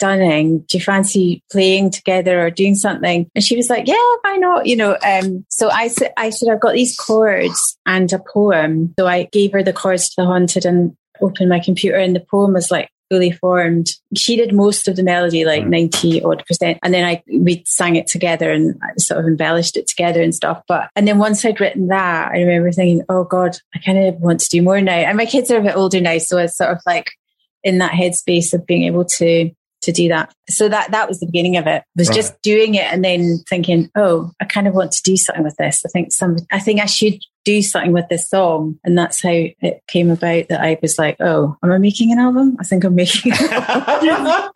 [0.00, 0.60] stunning.
[0.60, 4.66] Do you fancy playing together or doing something?" And she was like, "Yeah, why not?"
[4.66, 4.96] You know.
[5.04, 9.24] Um, so I said, "I said I've got these chords and a poem." So I
[9.24, 12.70] gave her the chords to The Haunted and opened my computer, and the poem was
[12.70, 13.90] like fully formed.
[14.16, 16.78] She did most of the melody, like 90 odd percent.
[16.82, 20.34] And then I, we sang it together and I sort of embellished it together and
[20.34, 20.62] stuff.
[20.68, 24.14] But, and then once I'd written that, I remember thinking, oh God, I kind of
[24.20, 24.92] want to do more now.
[24.92, 26.18] And my kids are a bit older now.
[26.18, 27.10] So it's sort of like
[27.64, 29.50] in that headspace of being able to
[29.82, 30.34] to do that.
[30.48, 31.82] So that that was the beginning of it.
[31.96, 32.16] Was right.
[32.16, 35.56] just doing it and then thinking, oh, I kind of want to do something with
[35.56, 35.82] this.
[35.84, 38.78] I think some I think I should do something with this song.
[38.84, 42.18] And that's how it came about that I was like, oh, am I making an
[42.18, 42.56] album?
[42.60, 44.50] I think I'm making you know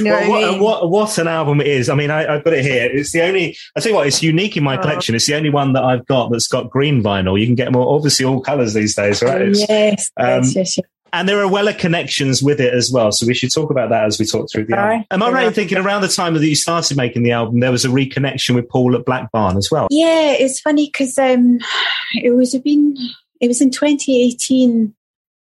[0.00, 0.60] well, what, I mean?
[0.60, 1.88] what, what, an album it is.
[1.88, 2.90] I mean, I, have got it here.
[2.90, 4.80] It's the only, I tell you what, it's unique in my oh.
[4.80, 5.14] collection.
[5.14, 7.38] It's the only one that I've got that's got green vinyl.
[7.38, 9.42] You can get more, obviously all colors these days, right?
[9.42, 10.86] Oh, yes, um, yes, yes, yes.
[11.16, 13.10] And there are Weller connections with it as well.
[13.10, 15.04] So we should talk about that as we talk through the album.
[15.10, 17.72] Am I right in thinking around the time that you started making the album, there
[17.72, 19.88] was a reconnection with Paul at Black Barn as well?
[19.90, 21.58] Yeah, it's funny because um,
[22.14, 22.96] it was been
[23.40, 24.94] it was in 2018,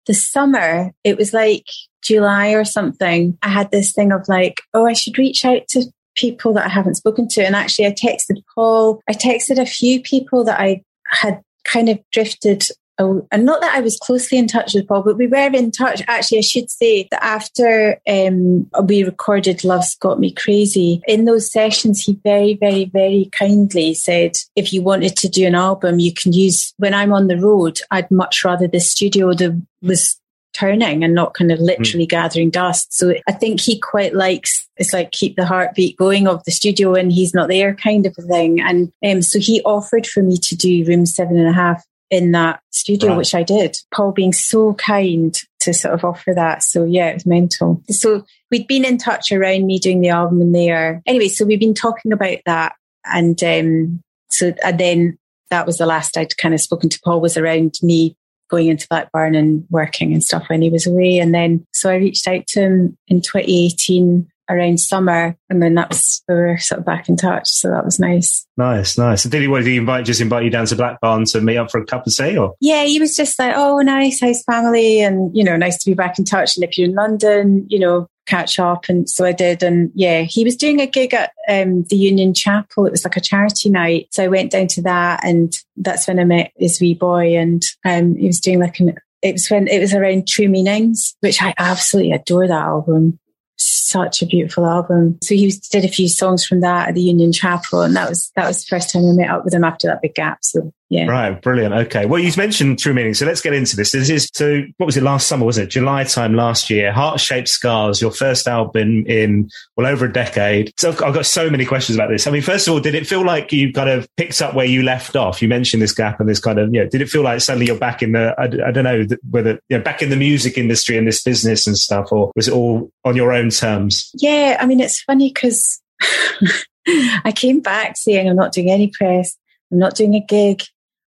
[0.07, 0.93] the summer.
[1.05, 1.67] It was like
[2.03, 3.39] July or something.
[3.43, 5.85] I had this thing of like, oh, I should reach out to
[6.17, 7.45] people that I haven't spoken to.
[7.45, 9.01] And actually, I texted Paul.
[9.09, 12.65] I texted a few people that I had kind of drifted
[13.01, 15.71] Oh, and not that I was closely in touch with Paul, but we were in
[15.71, 16.03] touch.
[16.07, 21.51] Actually, I should say that after um, we recorded Love's Got Me Crazy, in those
[21.51, 26.13] sessions, he very, very, very kindly said, if you wanted to do an album, you
[26.13, 30.21] can use, when I'm on the road, I'd much rather the studio the, was
[30.53, 32.11] turning and not kind of literally mm.
[32.11, 32.93] gathering dust.
[32.93, 36.93] So I think he quite likes it's like keep the heartbeat going of the studio
[36.93, 38.61] when he's not there kind of a thing.
[38.61, 42.33] And um, so he offered for me to do room seven and a half in
[42.33, 43.19] that studio, right.
[43.19, 43.77] which I did.
[43.95, 46.63] Paul being so kind to sort of offer that.
[46.63, 47.83] So yeah, it was mental.
[47.89, 51.03] So we'd been in touch around me doing the album and there.
[51.07, 52.75] Anyway, so we've been talking about that.
[53.05, 55.19] And um, so, and then
[55.51, 58.17] that was the last I'd kind of spoken to Paul was around me
[58.51, 61.19] going into Black Barn and working and stuff when he was away.
[61.19, 66.23] And then, so I reached out to him in 2018 around summer, and then that's
[66.29, 67.49] we were sort of back in touch.
[67.49, 68.47] So that was nice.
[68.57, 69.25] Nice, nice.
[69.25, 69.49] Did he?
[69.49, 70.05] What did he invite?
[70.05, 72.37] Just invite you down to Black Barn to meet up for a cup of tea,
[72.37, 72.55] or?
[72.61, 75.95] Yeah, he was just like, "Oh, nice, nice family, and you know, nice to be
[75.95, 76.57] back in touch.
[76.57, 80.23] And if you're in London, you know, catch up." And so I did, and yeah,
[80.23, 82.87] he was doing a gig at um, the Union Chapel.
[82.87, 86.19] It was like a charity night, so I went down to that, and that's when
[86.19, 89.69] I met his wee boy, and um, he was doing like an it was when
[89.69, 93.19] it was around True Meanings, which I absolutely adore that album
[93.61, 95.19] such a beautiful album.
[95.23, 98.33] So he did a few songs from that at the Union Chapel, and that was
[98.37, 100.39] that was the first time I met up with him after that big gap.
[100.43, 101.07] So yeah.
[101.07, 101.41] Right.
[101.41, 101.73] Brilliant.
[101.73, 102.05] Okay.
[102.05, 103.15] Well, you've mentioned True Meaning.
[103.15, 103.93] So let's get into this.
[103.93, 105.47] This is so what was it last summer?
[105.47, 106.91] Was it July time last year?
[106.93, 110.73] Heart Shaped Scars, your first album in well over a decade.
[110.81, 112.27] So I've got so many questions about this.
[112.27, 114.67] I mean, first of all, did it feel like you kind of picked up where
[114.67, 115.41] you left off?
[115.41, 117.67] You mentioned this gap and this kind of, you know, did it feel like suddenly
[117.67, 120.59] you're back in the, I, I don't know whether, you know, back in the music
[120.59, 124.11] industry and this business and stuff, or was it all on your own terms?
[124.15, 124.57] Yeah.
[124.59, 125.81] I mean, it's funny because
[127.25, 129.37] I came back saying I'm not doing any press.
[129.71, 130.65] I'm not doing a gig.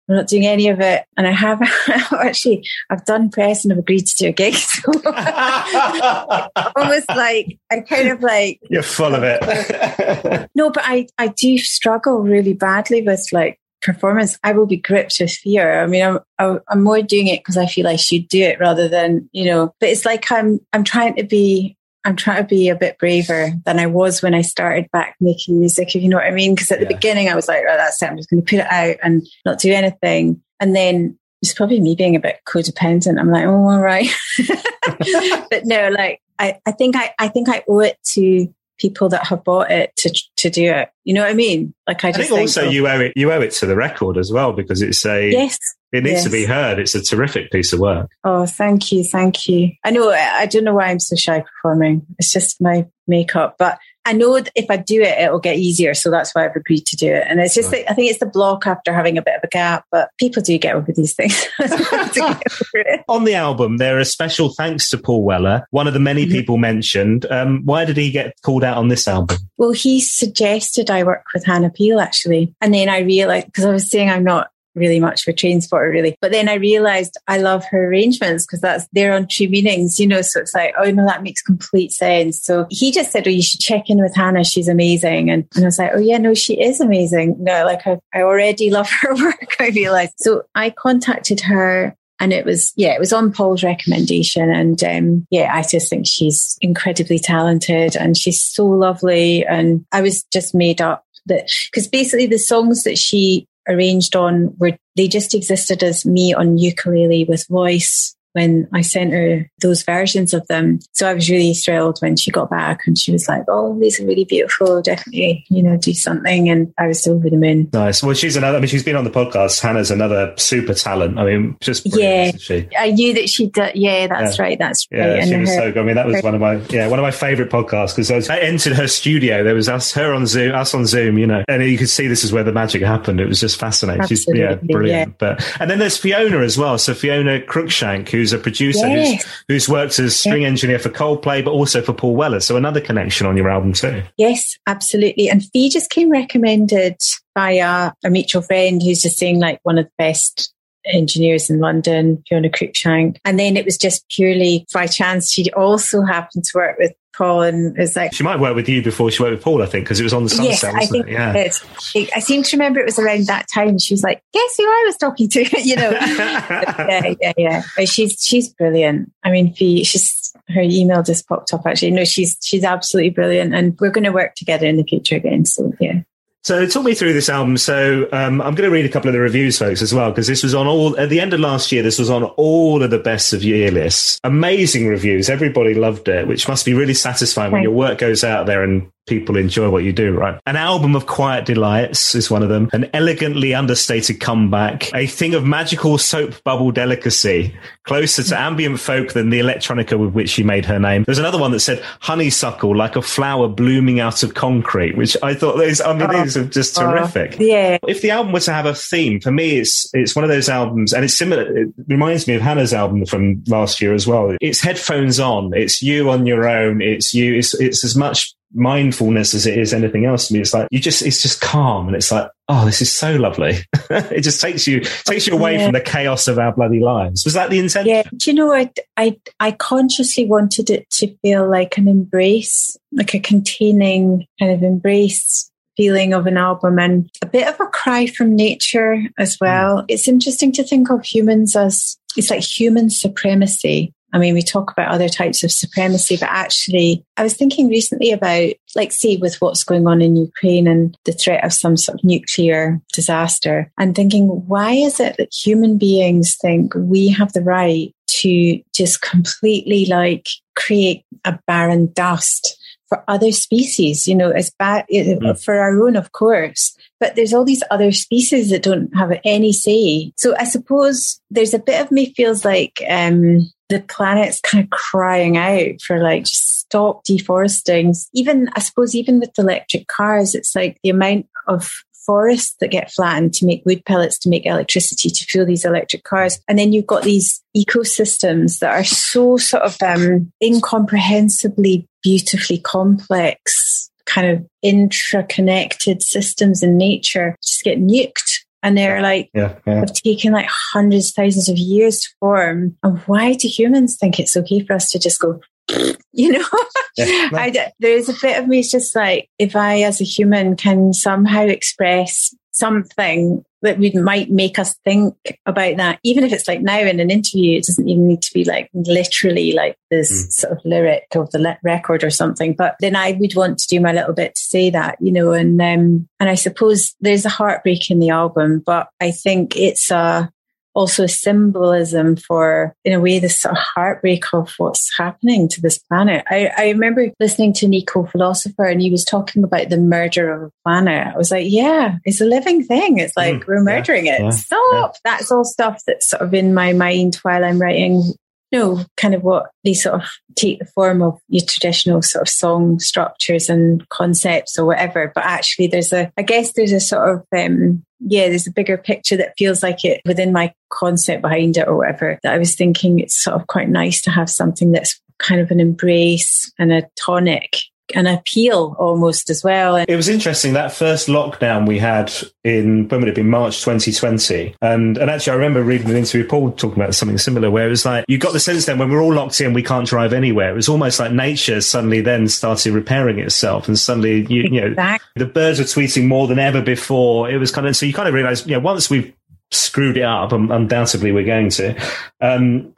[0.10, 1.06] I'm not doing any of it.
[1.16, 1.62] And I have
[2.12, 4.56] actually, I've done press and I've agreed to do a gig.
[4.84, 4.92] So
[6.76, 8.60] almost like, I kind of like.
[8.70, 10.50] You're full of it.
[10.56, 14.38] no, but I, I do struggle really badly with like performance.
[14.44, 15.82] I will be gripped with fear.
[15.82, 18.90] I mean, I'm, I'm more doing it because I feel I should do it rather
[18.90, 22.70] than, you know, but it's like I'm, I'm trying to be I'm trying to be
[22.70, 26.18] a bit braver than I was when I started back making music, if you know
[26.18, 26.54] what I mean.
[26.54, 26.88] Because at yeah.
[26.88, 28.08] the beginning, I was like, right, that's it.
[28.08, 30.42] I'm just going to put it out and not do anything.
[30.60, 33.20] And then it's probably me being a bit codependent.
[33.20, 34.10] I'm like, oh, all right.
[35.50, 39.28] but no, like, I, I think I, I think I owe it to people that
[39.28, 40.90] have bought it to to do it.
[41.04, 41.74] You know what I mean?
[41.88, 44.18] Like I, I think, think, also you owe it you owe it to the record
[44.18, 45.58] as well because it's a yes.
[45.92, 46.24] It needs yes.
[46.24, 46.80] to be heard.
[46.80, 48.10] It's a terrific piece of work.
[48.24, 49.72] Oh, thank you, thank you.
[49.84, 52.06] I know I don't know why I'm so shy performing.
[52.18, 55.94] It's just my makeup, but I know if I do it, it'll get easier.
[55.94, 57.26] So that's why I've agreed to do it.
[57.28, 57.86] And it's just, right.
[57.90, 60.58] I think it's the block after having a bit of a gap, but people do
[60.58, 61.48] get over these things.
[63.08, 66.34] On the album, there are special thanks to Paul Weller, one of the many mm-hmm.
[66.34, 67.26] people mentioned.
[67.32, 69.38] Um, why did he get called out on this album?
[69.58, 72.54] Well, he suggested I work with Hannah Peel actually.
[72.60, 76.16] And then I realized, because I was saying I'm not really much for Trainspotter really.
[76.22, 80.08] But then I realized I love her arrangements because that's they're on True Meanings, you
[80.08, 80.22] know.
[80.22, 82.44] So it's like, oh no, that makes complete sense.
[82.44, 85.30] So he just said, Oh, you should check in with Hannah, she's amazing.
[85.30, 87.36] And, and I was like, Oh yeah, no, she is amazing.
[87.40, 90.14] No, like I, I already love her work, I realized.
[90.18, 95.28] So I contacted her and it was yeah it was on paul's recommendation and um,
[95.32, 100.54] yeah i just think she's incredibly talented and she's so lovely and i was just
[100.54, 105.84] made up that because basically the songs that she arranged on were they just existed
[105.84, 110.80] as me on ukulele with voice when I sent her those versions of them.
[110.92, 114.00] So I was really thrilled when she got back and she was like, "Oh, these
[114.00, 114.82] are really beautiful.
[114.82, 117.70] Definitely, you know, do something." And I was over the moon.
[117.74, 118.04] Nice.
[118.04, 118.58] Well, she's another.
[118.58, 119.62] I mean, she's been on the podcast.
[119.62, 121.18] Hannah's another super talent.
[121.18, 122.32] I mean, just yeah.
[122.38, 122.68] She?
[122.78, 123.76] I knew that she did.
[123.76, 124.44] Yeah, that's yeah.
[124.44, 124.60] right.
[124.60, 124.98] That's right.
[124.98, 125.28] yeah, right.
[125.28, 125.80] she and was her, so good.
[125.80, 128.30] I mean, that was her, one of my yeah one of my favorite podcasts because
[128.30, 129.44] I, I entered her studio.
[129.44, 132.08] There was us, her on Zoom, us on Zoom, you know, and you could see
[132.08, 133.20] this is where the magic happened.
[133.20, 134.02] It was just fascinating.
[134.02, 135.10] Absolutely, she's yeah, brilliant.
[135.10, 135.16] Yeah.
[135.18, 136.78] But and then there's Fiona as well.
[136.78, 139.24] So Fiona Cruickshank, who's a producer yes.
[139.24, 142.40] who's, who's worked as string engineer for Coldplay, but also for Paul Weller.
[142.40, 144.02] So another connection on your album too.
[144.18, 145.30] Yes, absolutely.
[145.30, 146.96] And Fee just came recommended
[147.36, 150.54] by a, a mutual friend who's just saying like one of the best
[150.86, 153.18] engineers in London, Fiona Cruickshank.
[153.26, 155.32] And then it was just purely by chance.
[155.32, 158.82] She also happened to work with Paul and was like she might work with you
[158.82, 160.50] before she worked with Paul, I think, because it was on the sunset.
[160.50, 161.12] Yes, I think it?
[161.12, 161.34] Yeah.
[161.34, 163.78] It, I seem to remember it was around that time.
[163.78, 165.92] She was like, "Guess who I was talking to?" you know.
[165.92, 167.64] yeah, yeah, yeah.
[167.78, 169.12] But she's she's brilliant.
[169.24, 171.92] I mean, she's her email just popped up actually.
[171.92, 175.46] No, she's she's absolutely brilliant, and we're going to work together in the future again.
[175.46, 176.02] So yeah.
[176.44, 177.56] So talk me through this album.
[177.58, 180.28] So um, I'm going to read a couple of the reviews, folks, as well, because
[180.28, 181.82] this was on all at the end of last year.
[181.82, 184.20] This was on all of the best of year lists.
[184.26, 185.30] Amazing reviews.
[185.30, 188.92] Everybody loved it, which must be really satisfying when your work goes out there and
[189.08, 190.40] people enjoy what you do, right?
[190.46, 192.70] An album of quiet delights is one of them.
[192.74, 194.94] An elegantly understated comeback.
[194.94, 200.14] A thing of magical soap bubble delicacy, closer to ambient folk than the electronica with
[200.14, 201.04] which she made her name.
[201.04, 205.34] There's another one that said honeysuckle, like a flower blooming out of concrete, which I
[205.34, 207.38] thought these, I mean, these are just oh, terrific.
[207.40, 207.78] Yeah.
[207.88, 210.50] If the album were to have a theme, for me, it's, it's one of those
[210.50, 211.58] albums, and it's similar.
[211.58, 214.36] It reminds me of Hannah's album from last year as well.
[214.42, 215.54] It's headphones on.
[215.54, 216.82] It's you on your own.
[216.82, 217.36] It's you.
[217.36, 220.40] It's, it's as much mindfulness as it is anything else to me.
[220.40, 223.58] It's like you just it's just calm and it's like, oh, this is so lovely.
[223.90, 225.66] it just takes you takes you away yeah.
[225.66, 227.24] from the chaos of our bloody lives.
[227.26, 227.90] Was that the intention?
[227.90, 228.04] Yeah.
[228.16, 233.14] Do you know I I I consciously wanted it to feel like an embrace, like
[233.14, 238.06] a containing kind of embrace feeling of an album and a bit of a cry
[238.06, 239.82] from nature as well.
[239.82, 239.86] Mm.
[239.88, 244.72] It's interesting to think of humans as it's like human supremacy I mean, we talk
[244.72, 249.42] about other types of supremacy, but actually, I was thinking recently about, like, say, with
[249.42, 253.96] what's going on in Ukraine and the threat of some sort of nuclear disaster, and
[253.96, 259.88] thinking, why is it that human beings think we have the right to just completely
[259.88, 262.60] like create a barren dust?
[262.90, 265.44] For other species, you know, as bad mm.
[265.44, 269.52] for our own, of course, but there's all these other species that don't have any
[269.52, 270.14] say.
[270.16, 274.70] So I suppose there's a bit of me feels like um, the planet's kind of
[274.70, 277.96] crying out for like just stop deforesting.
[278.14, 281.72] Even I suppose even with electric cars, it's like the amount of
[282.06, 286.04] forests that get flattened to make wood pellets to make electricity to fuel these electric
[286.04, 286.40] cars.
[286.48, 293.90] And then you've got these ecosystems that are so sort of um, incomprehensibly beautifully complex,
[294.06, 299.82] kind of intra-connected systems in nature just get nuked and they're like yeah, yeah.
[299.82, 304.36] have taken like hundreds thousands of years to form and why do humans think it's
[304.36, 305.40] okay for us to just go
[306.12, 306.46] you know
[306.98, 307.38] yeah, no.
[307.38, 310.56] I, there is a bit of me it's just like if i as a human
[310.56, 316.48] can somehow express something that would might make us think about that, even if it's
[316.48, 320.12] like now in an interview, it doesn't even need to be like literally like this
[320.12, 320.32] mm.
[320.32, 322.54] sort of lyric of the record or something.
[322.54, 325.32] But then I would want to do my little bit to say that, you know,
[325.32, 329.90] and um, and I suppose there's a heartbreak in the album, but I think it's
[329.90, 330.32] a
[330.74, 335.62] also a symbolism for, in a way, this sort of heartbreak of what's happening to
[335.62, 336.24] this planet.
[336.30, 340.32] I, I remember listening to an eco philosopher and he was talking about the murder
[340.32, 341.14] of a planet.
[341.14, 343.00] I was like, yeah, it's a living thing.
[343.00, 344.24] It's like mm, we're murdering yeah, it.
[344.24, 344.94] Yeah, Stop.
[344.94, 345.12] Yeah.
[345.12, 348.14] That's all stuff that's sort of in my mind while I'm writing
[348.54, 352.30] know, kind of what they sort of take the form of your traditional sort of
[352.30, 355.12] song structures and concepts or whatever.
[355.14, 358.78] But actually, there's a, I guess there's a sort of, um, yeah, there's a bigger
[358.78, 362.20] picture that feels like it within my concept behind it or whatever.
[362.24, 365.52] That I was thinking it's sort of quite nice to have something that's kind of
[365.52, 367.58] an embrace and a tonic
[367.96, 369.76] an appeal almost as well.
[369.76, 372.12] It was interesting that first lockdown we had
[372.44, 376.28] in when would it be March 2020, and and actually I remember reading an interview
[376.28, 378.90] Paul talking about something similar where it was like you got the sense then when
[378.90, 380.52] we're all locked in we can't drive anywhere.
[380.52, 384.68] It was almost like nature suddenly then started repairing itself, and suddenly you, you know
[384.68, 385.26] exactly.
[385.26, 387.30] the birds were tweeting more than ever before.
[387.30, 389.14] It was kind of so you kind of realize you know once we've
[389.52, 391.80] screwed it up, undoubtedly we're going to.
[392.22, 392.74] Um,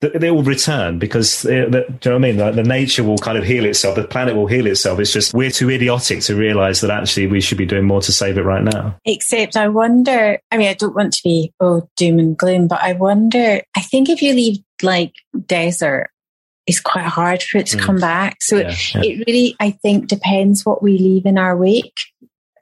[0.00, 2.36] they will return because they, do you know what I mean?
[2.36, 3.96] Like the nature will kind of heal itself.
[3.96, 4.98] The planet will heal itself.
[4.98, 8.12] It's just we're too idiotic to realize that actually we should be doing more to
[8.12, 8.96] save it right now.
[9.06, 12.82] Except I wonder, I mean, I don't want to be, oh, doom and gloom, but
[12.82, 15.14] I wonder, I think if you leave like
[15.46, 16.10] desert,
[16.66, 17.80] it's quite hard for it to mm.
[17.80, 18.36] come back.
[18.40, 19.00] So yeah, yeah.
[19.02, 21.96] it really, I think, depends what we leave in our wake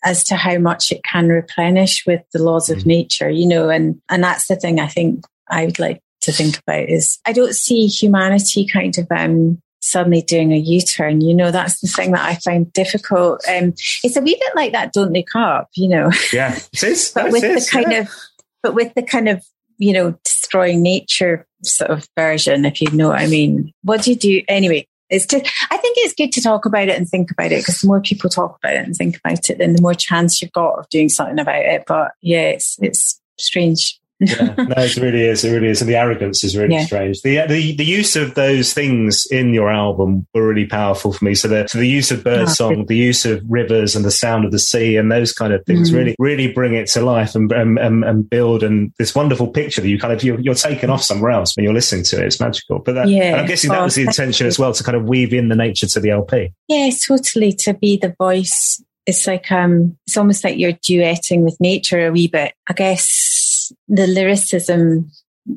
[0.04, 2.86] as to how much it can replenish with the laws of mm.
[2.86, 6.58] nature, you know, and, and that's the thing I think I would like to think
[6.58, 11.20] about is I don't see humanity kind of um, suddenly doing a U-turn.
[11.20, 13.42] You know, that's the thing that I find difficult.
[13.48, 14.92] Um, it's a wee bit like that.
[14.92, 15.68] Don't look up.
[15.74, 16.10] You know.
[16.32, 17.10] Yeah, it is.
[17.14, 17.98] but with the kind yeah.
[18.00, 18.10] of,
[18.62, 19.44] but with the kind of
[19.78, 23.72] you know destroying nature sort of version, if you know what I mean.
[23.82, 24.86] What do you do anyway?
[25.10, 27.80] It's just, I think it's good to talk about it and think about it because
[27.80, 30.52] the more people talk about it and think about it, then the more chance you've
[30.52, 31.84] got of doing something about it.
[31.86, 35.44] But yeah, it's, it's strange yeah, no, it really is.
[35.44, 36.84] It really is, and the arrogance is really yeah.
[36.84, 37.20] strange.
[37.22, 41.34] The, the the use of those things in your album were really powerful for me.
[41.34, 44.44] So the so the use of birdsong, oh, the use of rivers, and the sound
[44.44, 45.96] of the sea, and those kind of things mm.
[45.96, 49.88] really really bring it to life and, and and, build and this wonderful picture that
[49.88, 52.26] you kind of you're, you're taken off somewhere else when you're listening to it.
[52.26, 52.78] It's magical.
[52.78, 55.34] But that, yeah, I'm guessing that was the intention as well to kind of weave
[55.34, 56.52] in the nature to the LP.
[56.68, 57.52] Yeah, totally.
[57.52, 62.10] To be the voice it's like um it's almost like you're duetting with nature a
[62.10, 62.54] wee bit.
[62.68, 63.06] I guess
[63.88, 65.10] the lyricism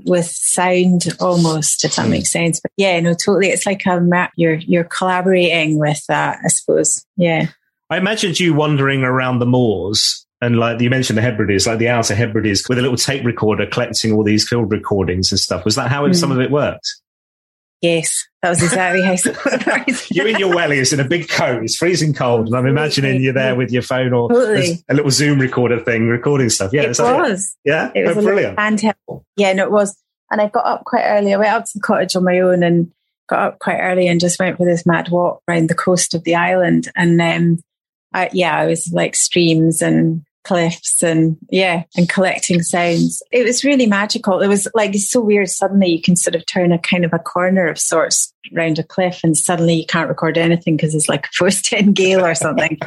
[0.06, 2.12] with sound almost, if that hmm.
[2.12, 2.60] makes sense.
[2.60, 3.48] But yeah, no, totally.
[3.48, 4.32] It's like a map.
[4.36, 7.06] You're you're collaborating with that, I suppose.
[7.16, 7.48] Yeah.
[7.90, 11.90] I imagined you wandering around the moors and like you mentioned the Hebrides, like the
[11.90, 15.66] Outer Hebrides, with a little tape recorder collecting all these field recordings and stuff.
[15.66, 16.16] Was that how mm.
[16.16, 16.88] some of it worked?
[17.82, 21.64] Yes, that was exactly how it You're in your wellies in a big coat.
[21.64, 24.84] It's freezing cold, and I'm imagining you're there with your phone or totally.
[24.90, 26.74] a little Zoom recorder thing, recording stuff.
[26.74, 27.56] Yeah, it was.
[27.64, 27.70] It?
[27.70, 28.58] Yeah, it was oh, brilliant.
[28.58, 29.24] Handheld.
[29.36, 29.96] Yeah, no, it was.
[30.32, 31.34] And I got up quite early.
[31.34, 32.92] I went up to the cottage on my own and
[33.28, 36.24] got up quite early and just went for this mad walk around the coast of
[36.24, 36.92] the island.
[36.96, 37.60] And um,
[38.14, 43.22] I, yeah, I was like streams and cliffs and yeah, and collecting sounds.
[43.32, 44.40] It was really magical.
[44.40, 45.50] It was like it's so weird.
[45.50, 48.84] Suddenly you can sort of turn a kind of a corner of sorts around a
[48.84, 52.34] cliff and suddenly you can't record anything because it's like a force 10 gale or
[52.34, 52.80] something.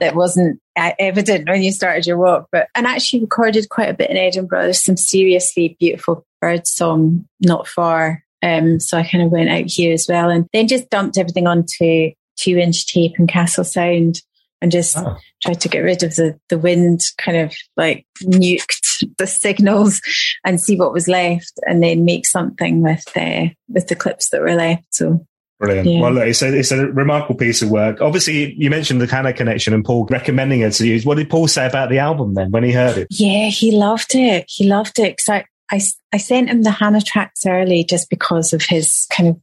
[0.00, 2.48] that wasn't evident when you started your walk.
[2.52, 4.64] But and actually recorded quite a bit in Edinburgh.
[4.64, 8.22] There's some seriously beautiful bird song not far.
[8.42, 11.46] Um, so I kind of went out here as well, and then just dumped everything
[11.46, 14.20] onto two inch tape and Castle Sound
[14.60, 15.16] and just oh.
[15.42, 20.00] tried to get rid of the, the wind, kind of like nuked the signals
[20.44, 24.40] and see what was left and then make something with the, with the clips that
[24.40, 24.86] were left.
[24.90, 25.26] So
[25.58, 25.88] Brilliant.
[25.88, 26.00] Yeah.
[26.00, 28.02] Well, look, it's a, it's a remarkable piece of work.
[28.02, 31.00] Obviously, you mentioned the Hannah connection and Paul recommending it to you.
[31.00, 33.08] What did Paul say about the album then when he heard it?
[33.10, 34.44] Yeah, he loved it.
[34.48, 35.16] He loved it.
[35.16, 35.44] Cause I,
[35.74, 35.80] I,
[36.12, 39.40] I sent him the Hannah tracks early just because of his kind of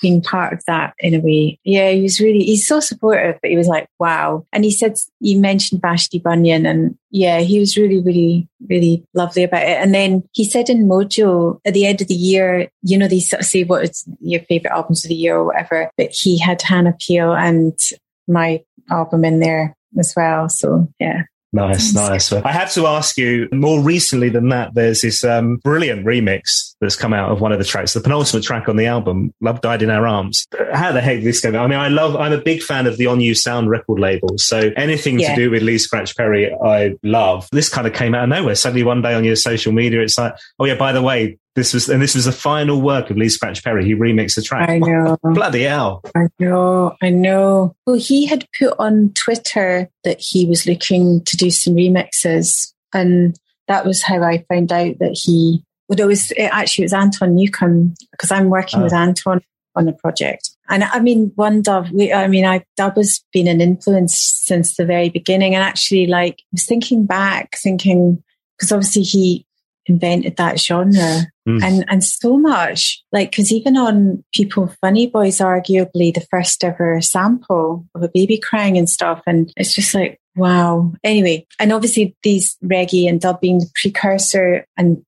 [0.00, 1.58] being part of that in a way.
[1.64, 4.46] Yeah, he was really, he's so supportive, but he was like, wow.
[4.52, 9.42] And he said, you mentioned Vashti Bunyan and yeah, he was really, really, really lovely
[9.42, 9.78] about it.
[9.78, 13.20] And then he said in Mojo at the end of the year, you know, they
[13.20, 16.38] sort of say what is your favorite albums of the year or whatever, but he
[16.38, 17.78] had Hannah Peel and
[18.26, 20.48] my album in there as well.
[20.48, 21.22] So yeah.
[21.52, 22.32] Nice, nice.
[22.32, 26.94] I have to ask you more recently than that, there's this um, brilliant remix that's
[26.94, 29.82] come out of one of the tracks, the penultimate track on the album, Love Died
[29.82, 30.46] in Our Arms.
[30.72, 31.48] How the heck did this go?
[31.58, 34.38] I mean, I love, I'm a big fan of the On-U Sound record label.
[34.38, 35.34] So anything yeah.
[35.34, 37.48] to do with Lee Scratch Perry, I love.
[37.50, 38.54] This kind of came out of nowhere.
[38.54, 41.74] Suddenly one day on your social media, it's like, oh yeah, by the way, this
[41.74, 43.84] was, and this was the final work of Lee Scratch Perry.
[43.84, 44.70] He remixed the track.
[44.70, 45.18] I know.
[45.22, 46.02] Bloody hell.
[46.16, 46.96] I know.
[47.02, 47.76] I know.
[47.86, 52.72] Well, he had put on Twitter that he was looking to do some remixes.
[52.94, 53.38] And
[53.68, 56.94] that was how I found out that he, well, it was, it actually, it was
[56.94, 58.84] Anton Newcombe because I'm working oh.
[58.84, 59.42] with Anton
[59.76, 60.50] on the project.
[60.70, 64.76] And I mean, One Dove, we, I mean, I, Dub has been an influence since
[64.76, 65.54] the very beginning.
[65.54, 68.22] And actually, like, I was thinking back, thinking,
[68.56, 69.46] because obviously he
[69.86, 71.62] invented that genre mm.
[71.62, 77.00] and and so much like because even on people funny boys arguably the first ever
[77.00, 82.14] sample of a baby crying and stuff and it's just like wow anyway and obviously
[82.22, 85.02] these reggae and dub being the precursor and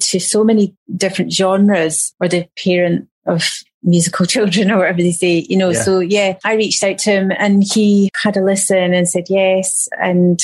[0.00, 3.48] to so many different genres or the parent of
[3.82, 5.70] musical children or whatever they say, you know.
[5.70, 5.82] Yeah.
[5.82, 9.88] So yeah, I reached out to him and he had a listen and said yes.
[10.00, 10.40] And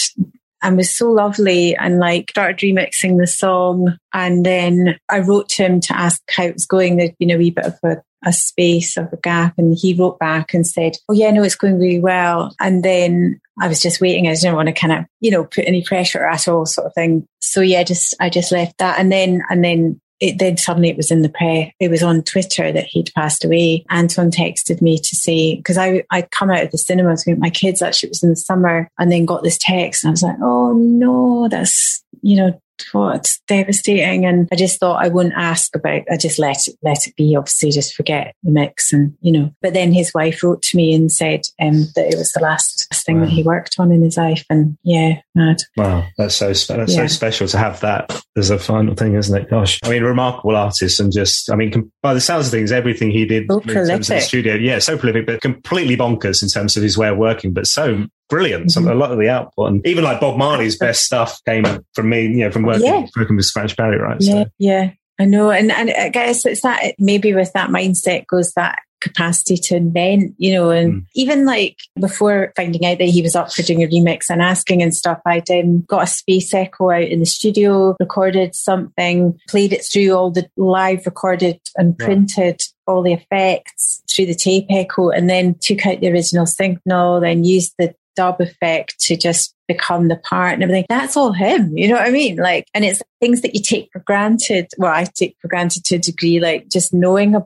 [0.67, 3.97] and was so lovely and like started remixing the song.
[4.13, 6.97] And then I wrote to him to ask how it was going.
[6.97, 10.19] There'd been a wee bit of a, a space of a gap and he wrote
[10.19, 12.53] back and said, Oh yeah, no, it's going really well.
[12.59, 14.27] And then I was just waiting.
[14.27, 16.95] I didn't want to kind of, you know, put any pressure at all sort of
[16.95, 17.29] thing.
[17.41, 18.99] So yeah, just, I just left that.
[18.99, 21.71] And then, and then it then suddenly it was in the press.
[21.79, 23.85] It was on Twitter that he'd passed away.
[23.91, 27.51] Anton texted me to say because I I'd come out of the cinemas with my
[27.51, 27.83] kids.
[27.83, 30.37] Actually, it was in the summer, and then got this text, and I was like,
[30.43, 32.61] oh no, that's you know
[32.93, 34.25] what it's devastating.
[34.25, 36.03] And I just thought I wouldn't ask about.
[36.11, 37.37] I just let it let it be.
[37.37, 39.53] Obviously, just forget the mix, and you know.
[39.63, 42.87] But then his wife wrote to me and said um, that it was the last
[42.95, 43.27] thing wow.
[43.27, 45.59] that he worked on in his life, and yeah, mad.
[45.77, 46.85] Wow, that's so that's yeah.
[46.85, 49.51] so special to have that as a final thing, isn't it?
[49.51, 52.73] Gosh, I mean, remarkable artist, and just I mean, com- by the sounds of things,
[52.73, 53.91] everything he did so in prolific.
[53.91, 57.09] terms of the studio, yeah, so prolific, but completely bonkers in terms of his way
[57.09, 58.67] of working, but so brilliant.
[58.67, 58.89] Mm-hmm.
[58.89, 61.65] a lot of the output, and even like Bob Marley's best stuff came
[61.95, 63.07] from me, you know, from working yeah.
[63.17, 64.17] working with Scratch Perry, right?
[64.21, 64.51] Yeah, so.
[64.59, 68.79] yeah, I know, and and I guess it's that maybe with that mindset goes that
[69.01, 71.07] capacity to invent, you know, and mm.
[71.15, 74.83] even like before finding out that he was up for doing a remix and asking
[74.83, 79.73] and stuff, I'd um, got a space echo out in the studio, recorded something, played
[79.73, 85.11] it through all the live recorded and printed all the effects through the tape echo
[85.11, 90.09] and then took out the original signal, then used the dub effect to just become
[90.09, 90.87] the part and everything.
[90.89, 91.77] That's all him.
[91.77, 92.37] You know what I mean?
[92.37, 94.69] Like, and it's things that you take for granted.
[94.79, 97.37] Well, I take for granted to a degree, like just knowing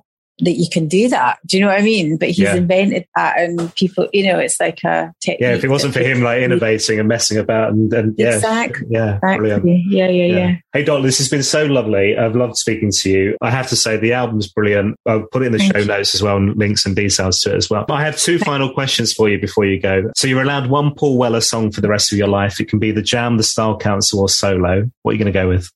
[0.42, 1.38] that you can do that.
[1.46, 2.16] Do you know what I mean?
[2.16, 2.56] But he's yeah.
[2.56, 5.40] invented that, and people, you know, it's like a technique.
[5.40, 8.86] Yeah, if it wasn't for him, like innovating and messing about, and, and yeah, exactly,
[8.90, 9.36] yeah, exactly.
[9.38, 9.64] brilliant.
[9.90, 10.56] Yeah, yeah, yeah, yeah.
[10.72, 12.16] Hey, Dot, this has been so lovely.
[12.16, 13.36] I've loved speaking to you.
[13.40, 14.96] I have to say, the album's brilliant.
[15.06, 15.86] I'll put it in the Thank show you.
[15.86, 17.86] notes as well, and links and details to it as well.
[17.90, 20.10] I have two final questions for you before you go.
[20.16, 22.60] So you're allowed one Paul Weller song for the rest of your life.
[22.60, 24.90] It can be the Jam, the Style Council, or solo.
[25.02, 25.70] What are you going to go with?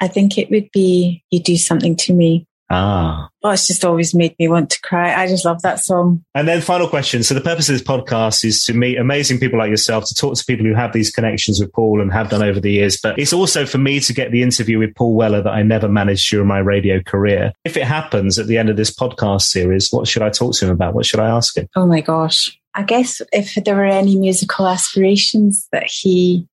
[0.00, 3.28] I think it would be "You Do Something to Me." Ah.
[3.42, 5.14] Oh, it's just always made me want to cry.
[5.14, 6.24] I just love that song.
[6.34, 7.22] And then final question.
[7.22, 10.36] So the purpose of this podcast is to meet amazing people like yourself, to talk
[10.36, 12.98] to people who have these connections with Paul and have done over the years.
[13.02, 15.88] But it's also for me to get the interview with Paul Weller that I never
[15.88, 17.52] managed during my radio career.
[17.64, 20.66] If it happens at the end of this podcast series, what should I talk to
[20.66, 20.94] him about?
[20.94, 21.66] What should I ask him?
[21.74, 22.56] Oh my gosh.
[22.74, 26.46] I guess if there were any musical aspirations that he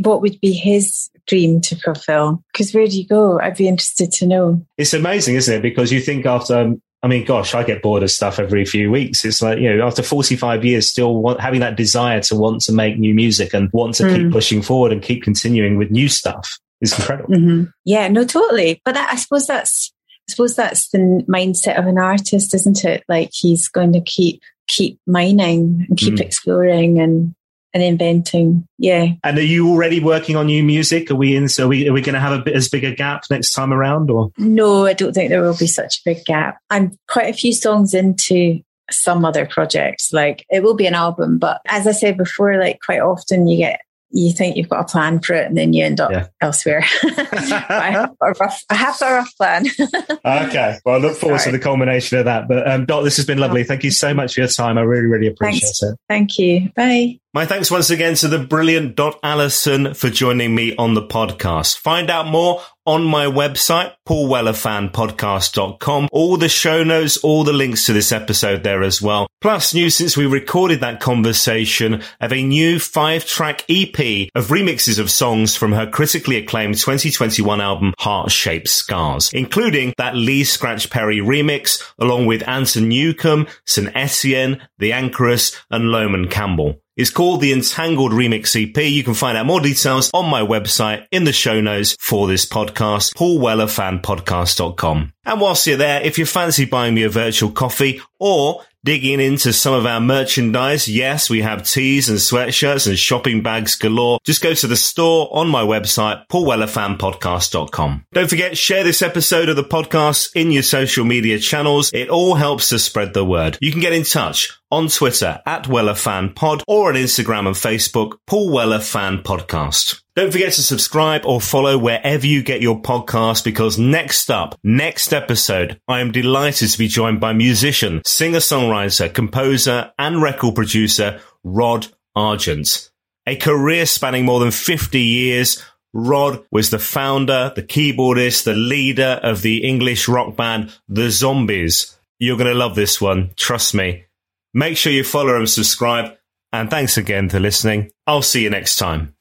[0.00, 2.42] what would be his dream to fulfill?
[2.52, 3.40] Because where do you go?
[3.40, 4.64] I'd be interested to know.
[4.76, 5.62] It's amazing, isn't it?
[5.62, 8.90] Because you think after, um, I mean, gosh, I get bored of stuff every few
[8.90, 9.24] weeks.
[9.24, 12.72] It's like, you know, after 45 years, still want, having that desire to want to
[12.72, 14.16] make new music and want to mm.
[14.16, 17.34] keep pushing forward and keep continuing with new stuff is incredible.
[17.34, 17.64] Mm-hmm.
[17.84, 18.80] Yeah, no, totally.
[18.84, 19.92] But that, I suppose that's,
[20.28, 23.02] I suppose that's the mindset of an artist, isn't it?
[23.08, 26.20] Like he's going to keep keep mining and keep mm.
[26.20, 27.34] exploring and
[27.74, 28.66] and inventing.
[28.78, 29.08] Yeah.
[29.24, 31.10] And are you already working on new music?
[31.10, 31.48] Are we in?
[31.48, 33.52] So are we, are we going to have a bit as big a gap next
[33.52, 34.86] time around, or no?
[34.86, 36.58] I don't think there will be such a big gap.
[36.70, 38.60] I'm quite a few songs into
[38.90, 40.12] some other projects.
[40.12, 43.56] Like it will be an album, but as I said before, like quite often you
[43.56, 43.80] get
[44.12, 46.26] you think you've got a plan for it and then you end up yeah.
[46.40, 46.84] elsewhere.
[47.02, 49.66] I, have a rough, I have a rough plan.
[50.24, 50.78] okay.
[50.84, 51.52] Well, I look forward Sorry.
[51.52, 52.46] to the culmination of that.
[52.46, 53.64] But um, Dot, this has been lovely.
[53.64, 54.76] Thank you so much for your time.
[54.76, 55.82] I really, really appreciate Thanks.
[55.82, 55.98] it.
[56.08, 56.70] Thank you.
[56.76, 57.21] Bye.
[57.34, 61.78] My thanks once again to the brilliant Dot Allison for joining me on the podcast.
[61.78, 66.10] Find out more on my website, paulwellerfanpodcast.com.
[66.12, 69.28] All the show notes, all the links to this episode there as well.
[69.40, 74.98] Plus, new since we recorded that conversation of a new five track EP of remixes
[74.98, 80.90] of songs from her critically acclaimed 2021 album, Heart Shaped Scars, including that Lee Scratch
[80.90, 83.88] Perry remix, along with Anton Newcombe, St.
[83.94, 86.78] Etienne, The Anchoress, and Lomond Campbell.
[86.96, 88.76] It's called the Entangled Remix EP.
[88.84, 92.44] You can find out more details on my website in the show notes for this
[92.44, 95.12] podcast, paulwellerfanpodcast.com.
[95.24, 99.52] And whilst you're there, if you fancy buying me a virtual coffee or digging into
[99.52, 100.88] some of our merchandise.
[100.88, 104.18] Yes, we have tees and sweatshirts and shopping bags galore.
[104.24, 108.06] Just go to the store on my website, paulwellerfanpodcast.com.
[108.12, 111.92] Don't forget, share this episode of the podcast in your social media channels.
[111.92, 113.58] It all helps to spread the word.
[113.60, 118.50] You can get in touch on Twitter at WellerFanPod or on Instagram and Facebook, Paul
[118.50, 120.02] Weller Fan Podcast.
[120.16, 125.12] Don't forget to subscribe or follow wherever you get your podcast because next up, next
[125.12, 131.20] episode, I am delighted to be joined by musician, singer songwriter, composer, and record producer
[131.44, 132.90] Rod Argent.
[133.26, 135.62] A career spanning more than 50 years,
[135.92, 141.98] Rod was the founder, the keyboardist, the leader of the English rock band The Zombies.
[142.18, 144.06] You're going to love this one, trust me.
[144.54, 146.12] Make sure you follow and subscribe.
[146.52, 147.90] And thanks again for listening.
[148.06, 149.14] I'll see you next time.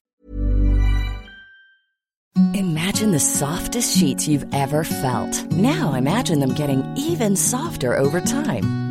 [2.54, 5.52] Imagine the softest sheets you've ever felt.
[5.52, 8.91] Now imagine them getting even softer over time.